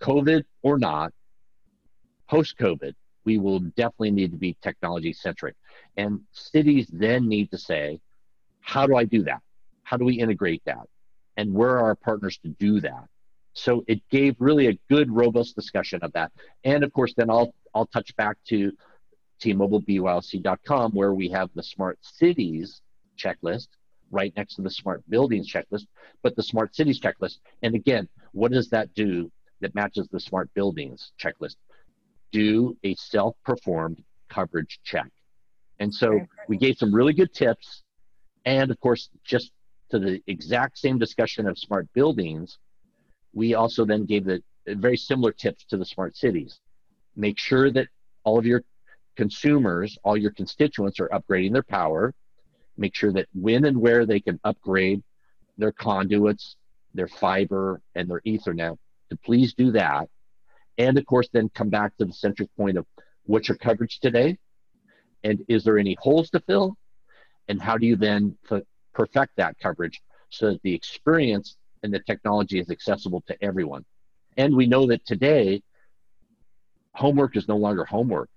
COVID 0.00 0.44
or 0.62 0.78
not, 0.78 1.12
post 2.28 2.58
COVID, 2.58 2.94
we 3.24 3.38
will 3.38 3.60
definitely 3.60 4.10
need 4.10 4.30
to 4.32 4.36
be 4.36 4.56
technology 4.62 5.12
centric. 5.12 5.54
And 5.96 6.20
cities 6.32 6.88
then 6.92 7.28
need 7.28 7.50
to 7.50 7.58
say, 7.58 8.00
how 8.60 8.86
do 8.86 8.96
I 8.96 9.04
do 9.04 9.22
that? 9.24 9.40
How 9.82 9.96
do 9.96 10.04
we 10.04 10.14
integrate 10.14 10.62
that? 10.66 10.88
And 11.36 11.52
where 11.52 11.70
are 11.70 11.84
our 11.84 11.94
partners 11.94 12.38
to 12.42 12.48
do 12.48 12.80
that? 12.80 13.04
So 13.52 13.84
it 13.86 14.02
gave 14.10 14.36
really 14.38 14.68
a 14.68 14.78
good, 14.90 15.10
robust 15.10 15.54
discussion 15.54 16.00
of 16.02 16.12
that. 16.12 16.30
And 16.64 16.84
of 16.84 16.92
course, 16.92 17.14
then 17.16 17.30
I'll 17.30 17.54
I'll 17.74 17.86
touch 17.86 18.14
back 18.16 18.36
to 18.48 18.72
T-MobileBYOC.com 19.40 20.92
where 20.92 21.12
we 21.12 21.28
have 21.30 21.50
the 21.54 21.62
smart 21.62 21.98
cities 22.02 22.80
checklist 23.18 23.68
right 24.10 24.32
next 24.36 24.54
to 24.56 24.62
the 24.62 24.70
smart 24.70 25.02
buildings 25.08 25.50
checklist, 25.52 25.86
but 26.22 26.36
the 26.36 26.42
smart 26.42 26.74
cities 26.74 27.00
checklist. 27.00 27.38
And 27.62 27.74
again, 27.74 28.08
what 28.32 28.52
does 28.52 28.68
that 28.70 28.94
do 28.94 29.30
that 29.60 29.74
matches 29.74 30.08
the 30.10 30.20
smart 30.20 30.52
buildings 30.54 31.12
checklist? 31.20 31.56
Do 32.32 32.76
a 32.84 32.94
self 32.94 33.36
performed 33.44 34.02
coverage 34.28 34.80
check. 34.84 35.10
And 35.78 35.94
so 35.94 36.20
we 36.48 36.56
gave 36.56 36.78
some 36.78 36.94
really 36.94 37.12
good 37.12 37.32
tips. 37.32 37.82
And 38.44 38.70
of 38.70 38.80
course, 38.80 39.10
just 39.24 39.52
to 39.90 39.98
the 39.98 40.22
exact 40.26 40.78
same 40.78 40.98
discussion 40.98 41.46
of 41.46 41.58
smart 41.58 41.92
buildings, 41.92 42.58
we 43.32 43.54
also 43.54 43.84
then 43.84 44.04
gave 44.04 44.24
the 44.24 44.42
very 44.66 44.96
similar 44.96 45.32
tips 45.32 45.64
to 45.66 45.76
the 45.76 45.84
smart 45.84 46.16
cities. 46.16 46.58
Make 47.14 47.38
sure 47.38 47.70
that 47.70 47.88
all 48.24 48.38
of 48.38 48.46
your 48.46 48.62
consumers, 49.16 49.98
all 50.04 50.16
your 50.16 50.32
constituents 50.32 51.00
are 51.00 51.08
upgrading 51.08 51.52
their 51.52 51.62
power 51.62 52.14
make 52.76 52.94
sure 52.94 53.12
that 53.12 53.28
when 53.34 53.64
and 53.64 53.76
where 53.76 54.06
they 54.06 54.20
can 54.20 54.38
upgrade 54.44 55.02
their 55.58 55.72
conduits, 55.72 56.56
their 56.94 57.08
fiber, 57.08 57.80
and 57.94 58.08
their 58.10 58.20
Ethernet, 58.26 58.76
to 59.10 59.16
please 59.16 59.54
do 59.54 59.72
that. 59.72 60.08
And 60.78 60.98
of 60.98 61.06
course, 61.06 61.28
then 61.32 61.48
come 61.54 61.70
back 61.70 61.96
to 61.96 62.04
the 62.04 62.12
centric 62.12 62.48
point 62.56 62.76
of 62.76 62.86
what's 63.24 63.48
your 63.48 63.56
coverage 63.56 63.98
today? 64.00 64.36
And 65.24 65.44
is 65.48 65.64
there 65.64 65.78
any 65.78 65.96
holes 65.98 66.30
to 66.30 66.40
fill? 66.40 66.76
And 67.48 67.60
how 67.60 67.78
do 67.78 67.86
you 67.86 67.96
then 67.96 68.36
perfect 68.92 69.32
that 69.36 69.58
coverage 69.58 70.00
so 70.30 70.52
that 70.52 70.62
the 70.62 70.74
experience 70.74 71.56
and 71.82 71.92
the 71.92 72.00
technology 72.00 72.58
is 72.58 72.70
accessible 72.70 73.22
to 73.28 73.36
everyone? 73.42 73.84
And 74.36 74.54
we 74.54 74.66
know 74.66 74.86
that 74.88 75.06
today, 75.06 75.62
homework 76.94 77.36
is 77.36 77.48
no 77.48 77.56
longer 77.56 77.84
homework. 77.84 78.28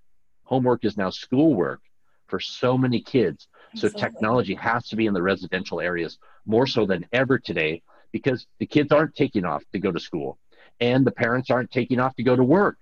Homework 0.43 0.85
is 0.85 0.97
now 0.97 1.09
schoolwork 1.09 1.81
for 2.27 2.39
so 2.39 2.77
many 2.77 3.01
kids. 3.01 3.47
So 3.75 3.85
Absolutely. 3.85 4.01
technology 4.01 4.53
has 4.55 4.87
to 4.89 4.95
be 4.95 5.05
in 5.05 5.13
the 5.13 5.21
residential 5.21 5.79
areas 5.79 6.17
more 6.45 6.65
so 6.65 6.85
than 6.85 7.05
ever 7.13 7.37
today 7.37 7.83
because 8.11 8.47
the 8.57 8.65
kids 8.65 8.91
aren't 8.91 9.15
taking 9.15 9.45
off 9.45 9.63
to 9.73 9.79
go 9.79 9.91
to 9.91 9.99
school 9.99 10.39
and 10.79 11.05
the 11.05 11.11
parents 11.11 11.51
aren't 11.51 11.69
taking 11.69 11.99
off 11.99 12.15
to 12.15 12.23
go 12.23 12.35
to 12.35 12.43
work. 12.43 12.77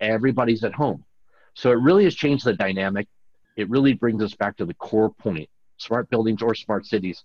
Everybody's 0.00 0.64
at 0.64 0.72
home. 0.72 1.04
So 1.54 1.70
it 1.70 1.78
really 1.78 2.04
has 2.04 2.14
changed 2.14 2.44
the 2.44 2.54
dynamic. 2.54 3.06
It 3.56 3.68
really 3.68 3.92
brings 3.92 4.22
us 4.22 4.34
back 4.34 4.56
to 4.56 4.64
the 4.64 4.74
core 4.74 5.10
point. 5.10 5.48
Smart 5.76 6.08
buildings 6.08 6.40
or 6.40 6.54
smart 6.54 6.86
cities. 6.86 7.24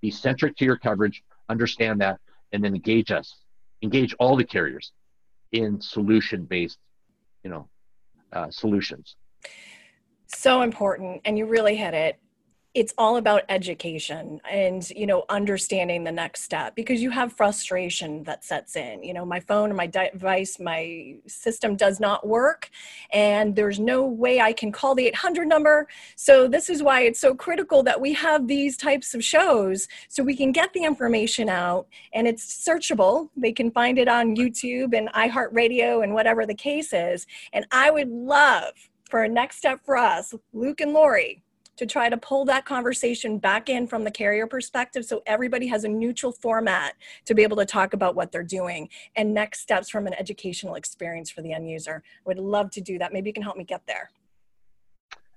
Be 0.00 0.10
centric 0.10 0.56
to 0.56 0.64
your 0.64 0.76
coverage, 0.76 1.22
understand 1.48 2.00
that, 2.00 2.18
and 2.52 2.64
then 2.64 2.74
engage 2.74 3.10
us. 3.12 3.36
Engage 3.82 4.14
all 4.14 4.34
the 4.34 4.44
carriers 4.44 4.92
in 5.52 5.80
solution-based, 5.80 6.78
you 7.44 7.50
know, 7.50 7.68
uh, 8.32 8.50
solutions. 8.50 9.16
So 10.26 10.62
important, 10.62 11.20
and 11.24 11.36
you 11.38 11.46
really 11.46 11.76
hit 11.76 11.94
it 11.94 12.18
it's 12.72 12.94
all 12.96 13.16
about 13.16 13.42
education 13.48 14.40
and 14.48 14.90
you 14.90 15.04
know 15.04 15.24
understanding 15.28 16.04
the 16.04 16.12
next 16.12 16.42
step 16.42 16.76
because 16.76 17.02
you 17.02 17.10
have 17.10 17.32
frustration 17.32 18.22
that 18.22 18.44
sets 18.44 18.76
in. 18.76 19.02
You 19.02 19.12
know 19.12 19.24
my 19.24 19.40
phone 19.40 19.74
my 19.74 19.88
device 19.88 20.60
my 20.60 21.16
system 21.26 21.74
does 21.74 21.98
not 21.98 22.26
work 22.26 22.70
and 23.12 23.56
there's 23.56 23.80
no 23.80 24.04
way 24.06 24.40
i 24.40 24.52
can 24.52 24.70
call 24.70 24.94
the 24.94 25.06
800 25.08 25.48
number. 25.48 25.88
So 26.14 26.46
this 26.46 26.70
is 26.70 26.80
why 26.82 27.02
it's 27.02 27.20
so 27.20 27.34
critical 27.34 27.82
that 27.82 28.00
we 28.00 28.12
have 28.14 28.46
these 28.46 28.76
types 28.76 29.14
of 29.14 29.24
shows 29.24 29.88
so 30.08 30.22
we 30.22 30.36
can 30.36 30.52
get 30.52 30.72
the 30.72 30.84
information 30.84 31.48
out 31.48 31.88
and 32.14 32.28
it's 32.28 32.64
searchable. 32.66 33.30
They 33.36 33.52
can 33.52 33.72
find 33.72 33.98
it 33.98 34.06
on 34.06 34.36
youtube 34.36 34.96
and 34.96 35.08
iheartradio 35.08 36.04
and 36.04 36.14
whatever 36.14 36.46
the 36.46 36.54
case 36.54 36.92
is. 36.92 37.26
And 37.52 37.66
i 37.72 37.90
would 37.90 38.08
love 38.08 38.74
for 39.10 39.24
a 39.24 39.28
next 39.28 39.56
step 39.56 39.80
for 39.84 39.96
us 39.96 40.32
luke 40.52 40.80
and 40.80 40.92
lori 40.92 41.42
to 41.80 41.86
try 41.86 42.10
to 42.10 42.16
pull 42.18 42.44
that 42.44 42.66
conversation 42.66 43.38
back 43.38 43.70
in 43.70 43.86
from 43.86 44.04
the 44.04 44.10
carrier 44.10 44.46
perspective 44.46 45.02
so 45.02 45.22
everybody 45.24 45.66
has 45.66 45.84
a 45.84 45.88
neutral 45.88 46.30
format 46.30 46.92
to 47.24 47.34
be 47.34 47.42
able 47.42 47.56
to 47.56 47.64
talk 47.64 47.94
about 47.94 48.14
what 48.14 48.30
they're 48.30 48.42
doing 48.42 48.86
and 49.16 49.32
next 49.32 49.60
steps 49.60 49.88
from 49.88 50.06
an 50.06 50.12
educational 50.18 50.74
experience 50.74 51.30
for 51.30 51.40
the 51.40 51.54
end 51.54 51.70
user. 51.70 52.02
I 52.04 52.20
would 52.26 52.38
love 52.38 52.70
to 52.72 52.82
do 52.82 52.98
that. 52.98 53.14
Maybe 53.14 53.30
you 53.30 53.32
can 53.32 53.42
help 53.42 53.56
me 53.56 53.64
get 53.64 53.80
there. 53.86 54.10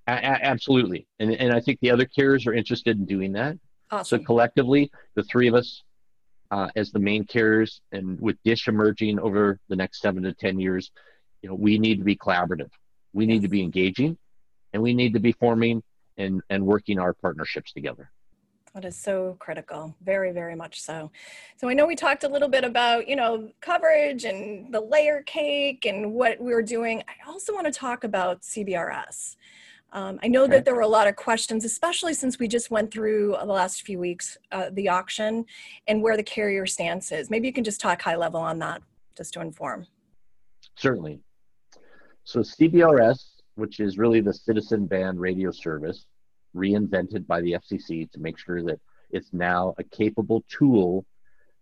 A- 0.08 0.12
absolutely. 0.12 1.08
And, 1.18 1.32
and 1.32 1.54
I 1.54 1.62
think 1.62 1.80
the 1.80 1.92
other 1.92 2.04
carriers 2.04 2.46
are 2.46 2.54
interested 2.54 2.98
in 2.98 3.06
doing 3.06 3.32
that. 3.32 3.58
Awesome. 3.90 4.20
So 4.20 4.26
collectively, 4.26 4.92
the 5.16 5.24
three 5.24 5.48
of 5.48 5.56
us 5.56 5.82
uh, 6.52 6.68
as 6.76 6.92
the 6.92 7.00
main 7.00 7.24
carriers 7.24 7.80
and 7.94 8.20
with 8.20 8.36
Dish 8.44 8.68
emerging 8.68 9.18
over 9.18 9.62
the 9.70 9.78
next 9.78 10.02
seven 10.02 10.24
to 10.24 10.34
10 10.34 10.60
years, 10.60 10.92
you 11.42 11.48
know, 11.48 11.56
we 11.56 11.80
need 11.80 12.00
to 12.00 12.04
be 12.04 12.18
collaborative. 12.18 12.70
We 13.14 13.28
need 13.28 13.44
to 13.44 13.48
be 13.48 13.62
engaging 13.62 14.18
and 14.74 14.84
we 14.84 14.94
need 14.94 15.14
to 15.14 15.22
be 15.22 15.32
forming 15.32 15.82
and 16.18 16.42
and 16.50 16.66
working 16.66 17.00
our 17.00 17.14
partnerships 17.14 17.74
together. 17.74 18.12
That 18.74 18.86
is 18.86 18.98
so 18.98 19.36
critical. 19.40 19.96
Very 20.04 20.32
very 20.32 20.56
much 20.56 20.82
so. 20.82 21.12
So 21.58 21.70
i 21.70 21.74
know 21.74 21.86
we 21.86 21.96
talked 21.96 22.24
a 22.24 22.28
little 22.28 22.50
bit 22.50 22.64
about 22.64 23.08
you 23.08 23.16
know 23.16 23.52
coverage 23.62 24.26
and 24.26 24.74
the 24.74 24.82
layer 24.82 25.22
cake 25.24 25.86
and 25.86 26.14
what 26.14 26.40
we 26.40 26.54
were 26.54 26.64
doing. 26.64 27.04
I 27.08 27.30
also 27.30 27.54
want 27.54 27.66
to 27.66 27.72
talk 27.72 28.04
about 28.04 28.42
cbrs 28.42 29.36
um, 29.94 30.20
i 30.24 30.28
know 30.28 30.48
that 30.48 30.66
there 30.66 30.76
were 30.76 30.82
a 30.82 30.88
lot 30.88 31.08
of 31.08 31.16
questions 31.16 31.64
especially 31.64 32.14
since 32.14 32.40
we 32.40 32.48
just 32.48 32.72
went 32.72 32.92
through 32.92 33.38
the 33.40 33.46
last 33.46 33.84
few 33.84 34.00
weeks 34.00 34.38
uh, 34.52 34.70
the 34.74 34.90
auction 34.90 35.46
and 35.88 36.02
where 36.02 36.18
the 36.18 36.24
carrier 36.24 36.66
stance 36.66 37.12
is. 37.12 37.30
Maybe 37.30 37.48
you 37.48 37.54
can 37.54 37.64
just 37.64 37.80
talk 37.80 38.02
high 38.02 38.16
level 38.16 38.42
on 38.42 38.60
that 38.60 38.82
just 39.16 39.34
to 39.34 39.42
inform. 39.42 39.86
Certainly. 40.76 41.20
So 42.24 42.40
cbrs 42.40 43.33
which 43.56 43.80
is 43.80 43.98
really 43.98 44.22
the 44.22 44.34
citizen 44.34 44.86
band 44.86 45.20
radio 45.20 45.52
service 45.52 46.06
reinvented 46.56 47.26
by 47.28 47.42
the 47.42 47.54
FCC 47.54 48.10
to 48.12 48.20
make 48.20 48.38
sure 48.38 48.64
that 48.64 48.80
it's 49.12 49.34
now 49.34 49.74
a 49.78 49.84
capable 49.84 50.44
tool 50.50 51.06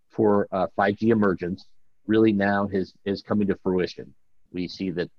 for 0.10 0.47
uh, 0.51 0.67
5G 0.77 1.10
emergence, 1.10 1.65
really 2.08 2.34
now 2.34 2.67
is, 2.71 2.93
is 3.06 3.21
coming 3.21 3.47
to 3.47 3.58
fruition. 3.63 4.13
We 4.51 4.67
see 4.67 4.91
that 4.91 5.10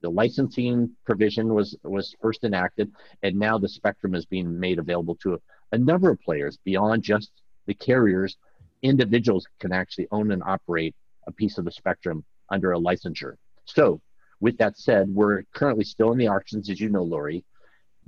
the 0.00 0.10
licensing 0.10 0.90
provision 1.04 1.54
was, 1.54 1.76
was 1.84 2.14
first 2.20 2.44
enacted, 2.44 2.90
and 3.22 3.36
now 3.36 3.58
the 3.58 3.68
spectrum 3.68 4.14
is 4.14 4.24
being 4.26 4.58
made 4.58 4.78
available 4.78 5.16
to 5.22 5.34
a, 5.34 5.38
a 5.72 5.78
number 5.78 6.10
of 6.10 6.20
players 6.20 6.58
beyond 6.64 7.02
just 7.02 7.30
the 7.66 7.74
carriers. 7.74 8.36
Individuals 8.82 9.46
can 9.60 9.72
actually 9.72 10.08
own 10.10 10.32
and 10.32 10.42
operate 10.44 10.94
a 11.26 11.32
piece 11.32 11.58
of 11.58 11.64
the 11.64 11.70
spectrum 11.70 12.24
under 12.50 12.72
a 12.72 12.78
licensure. 12.78 13.34
So 13.64 14.00
with 14.42 14.58
that 14.58 14.76
said, 14.76 15.08
we're 15.08 15.44
currently 15.54 15.84
still 15.84 16.10
in 16.10 16.18
the 16.18 16.26
auctions, 16.26 16.68
as 16.68 16.80
you 16.80 16.90
know, 16.90 17.04
Lori. 17.04 17.44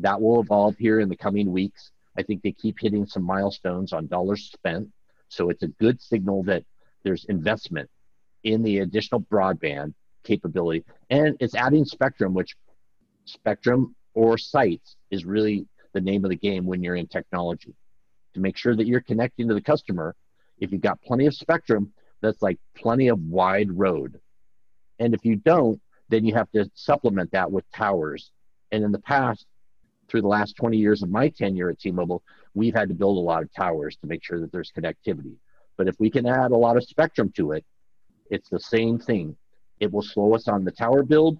That 0.01 0.21
will 0.21 0.41
evolve 0.41 0.77
here 0.77 0.99
in 0.99 1.09
the 1.09 1.17
coming 1.17 1.53
weeks. 1.53 1.93
I 2.19 2.25
think 2.25 2.43
they 2.43 2.51
keep 2.51 2.77
hitting 2.81 3.07
some 3.07 3.23
milestones 3.23 3.93
on 3.93 4.09
dollars 4.09 4.51
spent. 4.53 4.89
So 5.29 5.49
it's 5.49 5.63
a 5.63 5.69
good 5.69 6.03
signal 6.03 6.43
that 6.45 6.65
there's 7.05 7.25
investment 7.27 7.89
in 8.43 8.65
the 8.65 8.81
additional 8.81 9.21
broadband 9.21 9.95
capability. 10.25 10.85
And 11.09 11.37
it's 11.39 11.55
adding 11.55 11.85
spectrum, 11.85 12.35
which 12.35 12.57
spectrum 13.27 13.95
or 14.13 14.37
sites 14.37 14.97
is 15.13 15.25
really 15.25 15.69
the 15.93 16.01
name 16.01 16.25
of 16.25 16.31
the 16.31 16.37
game 16.37 16.67
when 16.67 16.83
you're 16.83 16.97
in 16.97 17.07
technology. 17.07 17.77
To 18.35 18.41
make 18.41 18.57
sure 18.57 18.75
that 18.75 18.89
you're 18.89 19.01
connecting 19.01 19.47
to 19.47 19.55
the 19.55 19.61
customer, 19.61 20.17
if 20.59 20.73
you've 20.73 20.81
got 20.81 21.01
plenty 21.03 21.27
of 21.27 21.35
spectrum, 21.35 21.93
that's 22.21 22.43
like 22.43 22.59
plenty 22.75 23.07
of 23.07 23.21
wide 23.21 23.71
road. 23.71 24.21
And 24.99 25.15
if 25.15 25.25
you 25.25 25.37
don't, 25.37 25.81
then 26.09 26.25
you 26.25 26.35
have 26.35 26.51
to 26.53 26.71
supplement 26.75 27.31
that 27.33 27.51
with 27.51 27.71
towers. 27.73 28.31
And 28.73 28.85
in 28.85 28.93
the 28.93 29.01
past, 29.01 29.47
through 30.09 30.23
the 30.23 30.29
last 30.29 30.57
20 30.57 30.77
years 30.77 31.03
of 31.03 31.11
my 31.11 31.29
tenure 31.29 31.71
at 31.71 31.79
T-Mobile, 31.79 32.23
we've 32.55 32.75
had 32.75 32.89
to 32.89 32.95
build 32.95 33.17
a 33.17 33.21
lot 33.21 33.43
of 33.43 33.53
towers 33.53 33.97
to 33.97 34.07
make 34.07 34.23
sure 34.23 34.41
that 34.41 34.53
there's 34.53 34.73
connectivity. 34.73 35.37
But 35.77 35.89
if 35.89 35.99
we 35.99 36.11
can 36.11 36.27
add 36.27 36.53
a 36.53 36.57
lot 36.57 36.77
of 36.77 36.85
spectrum 36.85 37.33
to 37.37 37.53
it, 37.53 37.65
it's 38.31 38.49
the 38.49 38.61
same 38.61 38.99
thing. 38.99 39.37
It 39.81 39.93
will 39.93 40.03
slow 40.03 40.35
us 40.35 40.49
on 40.49 40.65
the 40.65 40.71
tower 40.71 41.03
build 41.03 41.39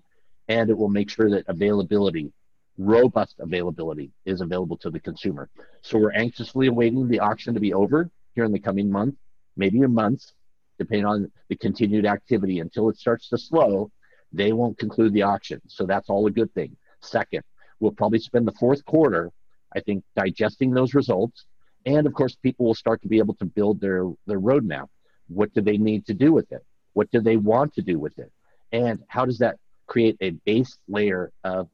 and 0.49 0.69
it 0.71 0.77
will 0.77 0.89
make 0.89 1.09
sure 1.09 1.31
that 1.31 1.45
availability, 1.49 2.33
robust 2.79 3.37
availability, 3.39 4.11
is 4.27 4.41
available 4.41 4.77
to 4.79 4.91
the 4.91 5.01
consumer. 5.01 5.49
So 5.83 5.99
we're 5.99 6.13
anxiously 6.13 6.67
awaiting 6.67 7.09
the 7.09 7.21
auction 7.21 7.55
to 7.55 7.61
be 7.61 7.73
over 7.73 8.11
here 8.35 8.45
in 8.45 8.53
the 8.53 8.59
coming 8.59 8.91
month, 8.91 9.15
maybe 9.57 9.81
in 9.81 9.95
months, 9.95 10.35
depending 10.79 11.07
on 11.07 11.31
the 11.49 11.57
continued 11.57 12.05
activity 12.05 12.59
until 12.61 12.89
it 12.89 12.99
starts 12.99 13.29
to 13.29 13.39
slow 13.39 13.91
they 14.35 14.53
won't 14.53 14.79
conclude 14.79 15.13
the 15.13 15.23
auction. 15.23 15.61
So 15.69 15.87
that's 15.87 16.11
all 16.11 16.27
a 16.27 16.31
good 16.31 16.53
thing. 16.55 16.77
Second, 17.01 17.43
we'll 17.81 17.93
probably 17.93 18.19
spend 18.19 18.47
the 18.47 18.53
fourth 18.53 18.85
quarter, 18.85 19.31
I 19.75 19.81
think, 19.81 20.05
digesting 20.17 20.73
those 20.73 20.95
results. 20.95 21.47
And 21.87 22.07
of 22.07 22.15
course, 22.15 22.35
people 22.35 22.67
will 22.67 22.75
start 22.75 23.03
to 23.03 23.09
be 23.09 23.19
able 23.19 23.35
to 23.35 23.45
build 23.45 23.81
their, 23.81 24.05
their 24.27 24.41
roadmap. 24.41 24.89
What 25.29 25.55
do 25.55 25.61
they 25.61 25.79
need 25.79 26.07
to 26.07 26.15
do 26.15 26.33
with 26.33 26.51
it? 26.53 26.65
What 26.95 27.11
do 27.11 27.21
they 27.21 27.37
want 27.37 27.75
to 27.75 27.83
do 27.83 27.99
with 27.99 28.19
it? 28.19 28.33
And 28.73 29.01
how 29.09 29.25
does 29.25 29.39
that 29.39 29.57
create 29.87 30.17
a 30.21 30.31
base 30.31 30.79
layer 30.89 31.31
of 31.45 31.69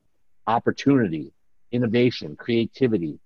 opportunity, 0.46 1.32
innovation, 1.72 2.36
creativity 2.36 3.18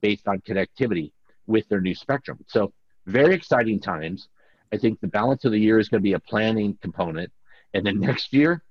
based 0.00 0.28
on 0.28 0.40
connectivity 0.40 1.12
with 1.46 1.68
their 1.68 1.80
new 1.80 1.94
spectrum? 1.94 2.38
So, 2.46 2.72
very 3.06 3.34
exciting 3.34 3.80
times. 3.80 4.28
I 4.72 4.76
think 4.76 5.00
the 5.00 5.08
balance 5.08 5.44
of 5.44 5.50
the 5.50 5.58
year 5.58 5.80
is 5.80 5.88
going 5.88 6.00
to 6.00 6.04
be 6.04 6.12
a 6.12 6.20
planning 6.20 6.78
component 6.80 7.32
and 7.74 7.86
then 7.86 8.00
next 8.00 8.32
year, 8.32 8.62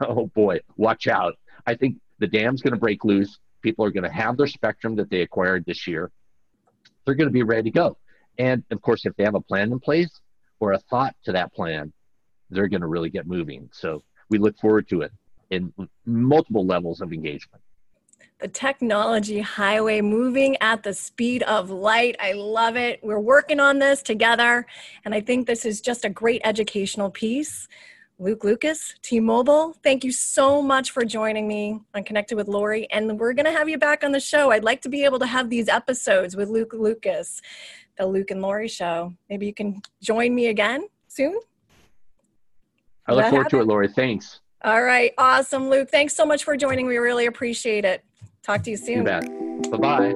oh 0.00 0.26
boy, 0.34 0.60
watch 0.76 1.06
out. 1.06 1.34
I 1.66 1.74
think 1.74 1.96
the 2.18 2.26
dam's 2.26 2.62
going 2.62 2.74
to 2.74 2.80
break 2.80 3.04
loose. 3.04 3.38
People 3.62 3.84
are 3.84 3.90
going 3.90 4.04
to 4.04 4.10
have 4.10 4.36
their 4.36 4.46
spectrum 4.46 4.96
that 4.96 5.10
they 5.10 5.22
acquired 5.22 5.64
this 5.66 5.86
year. 5.86 6.10
They're 7.04 7.14
going 7.14 7.28
to 7.28 7.32
be 7.32 7.42
ready 7.42 7.70
to 7.70 7.70
go. 7.70 7.98
And 8.38 8.64
of 8.70 8.80
course, 8.82 9.06
if 9.06 9.14
they 9.16 9.24
have 9.24 9.34
a 9.34 9.40
plan 9.40 9.72
in 9.72 9.80
place 9.80 10.20
or 10.60 10.72
a 10.72 10.78
thought 10.78 11.14
to 11.24 11.32
that 11.32 11.54
plan, 11.54 11.92
they're 12.50 12.68
going 12.68 12.80
to 12.80 12.86
really 12.86 13.10
get 13.10 13.26
moving. 13.26 13.68
So 13.72 14.02
we 14.28 14.38
look 14.38 14.58
forward 14.58 14.88
to 14.90 15.02
it 15.02 15.12
in 15.50 15.72
multiple 16.04 16.66
levels 16.66 17.00
of 17.00 17.12
engagement. 17.12 17.62
The 18.38 18.48
technology 18.48 19.40
highway 19.40 20.02
moving 20.02 20.56
at 20.60 20.82
the 20.82 20.92
speed 20.92 21.42
of 21.44 21.70
light. 21.70 22.16
I 22.20 22.32
love 22.32 22.76
it. 22.76 23.00
We're 23.02 23.18
working 23.18 23.60
on 23.60 23.78
this 23.78 24.02
together. 24.02 24.66
And 25.06 25.14
I 25.14 25.22
think 25.22 25.46
this 25.46 25.64
is 25.64 25.80
just 25.80 26.04
a 26.04 26.10
great 26.10 26.42
educational 26.44 27.10
piece 27.10 27.66
Luke 28.18 28.44
Lucas, 28.44 28.94
T 29.02 29.20
Mobile, 29.20 29.76
thank 29.82 30.02
you 30.02 30.10
so 30.10 30.62
much 30.62 30.90
for 30.90 31.04
joining 31.04 31.46
me 31.46 31.78
on 31.94 32.02
Connected 32.02 32.36
with 32.36 32.48
Lori. 32.48 32.90
And 32.90 33.18
we're 33.18 33.34
going 33.34 33.44
to 33.44 33.52
have 33.52 33.68
you 33.68 33.76
back 33.76 34.02
on 34.04 34.12
the 34.12 34.20
show. 34.20 34.50
I'd 34.50 34.64
like 34.64 34.80
to 34.82 34.88
be 34.88 35.04
able 35.04 35.18
to 35.18 35.26
have 35.26 35.50
these 35.50 35.68
episodes 35.68 36.34
with 36.34 36.48
Luke 36.48 36.72
Lucas, 36.72 37.42
the 37.98 38.06
Luke 38.06 38.30
and 38.30 38.40
Lori 38.40 38.68
show. 38.68 39.12
Maybe 39.28 39.46
you 39.46 39.52
can 39.52 39.82
join 40.02 40.34
me 40.34 40.46
again 40.46 40.88
soon. 41.08 41.38
I 43.06 43.12
look 43.12 43.26
forward 43.26 43.44
happen? 43.44 43.58
to 43.58 43.62
it, 43.62 43.68
Lori. 43.68 43.88
Thanks. 43.88 44.40
All 44.64 44.82
right. 44.82 45.12
Awesome, 45.18 45.68
Luke. 45.68 45.90
Thanks 45.90 46.16
so 46.16 46.24
much 46.24 46.42
for 46.42 46.56
joining. 46.56 46.86
We 46.86 46.96
really 46.96 47.26
appreciate 47.26 47.84
it. 47.84 48.02
Talk 48.42 48.62
to 48.62 48.70
you 48.70 48.76
soon. 48.78 49.04
Bye 49.04 49.20
bye. 49.76 50.14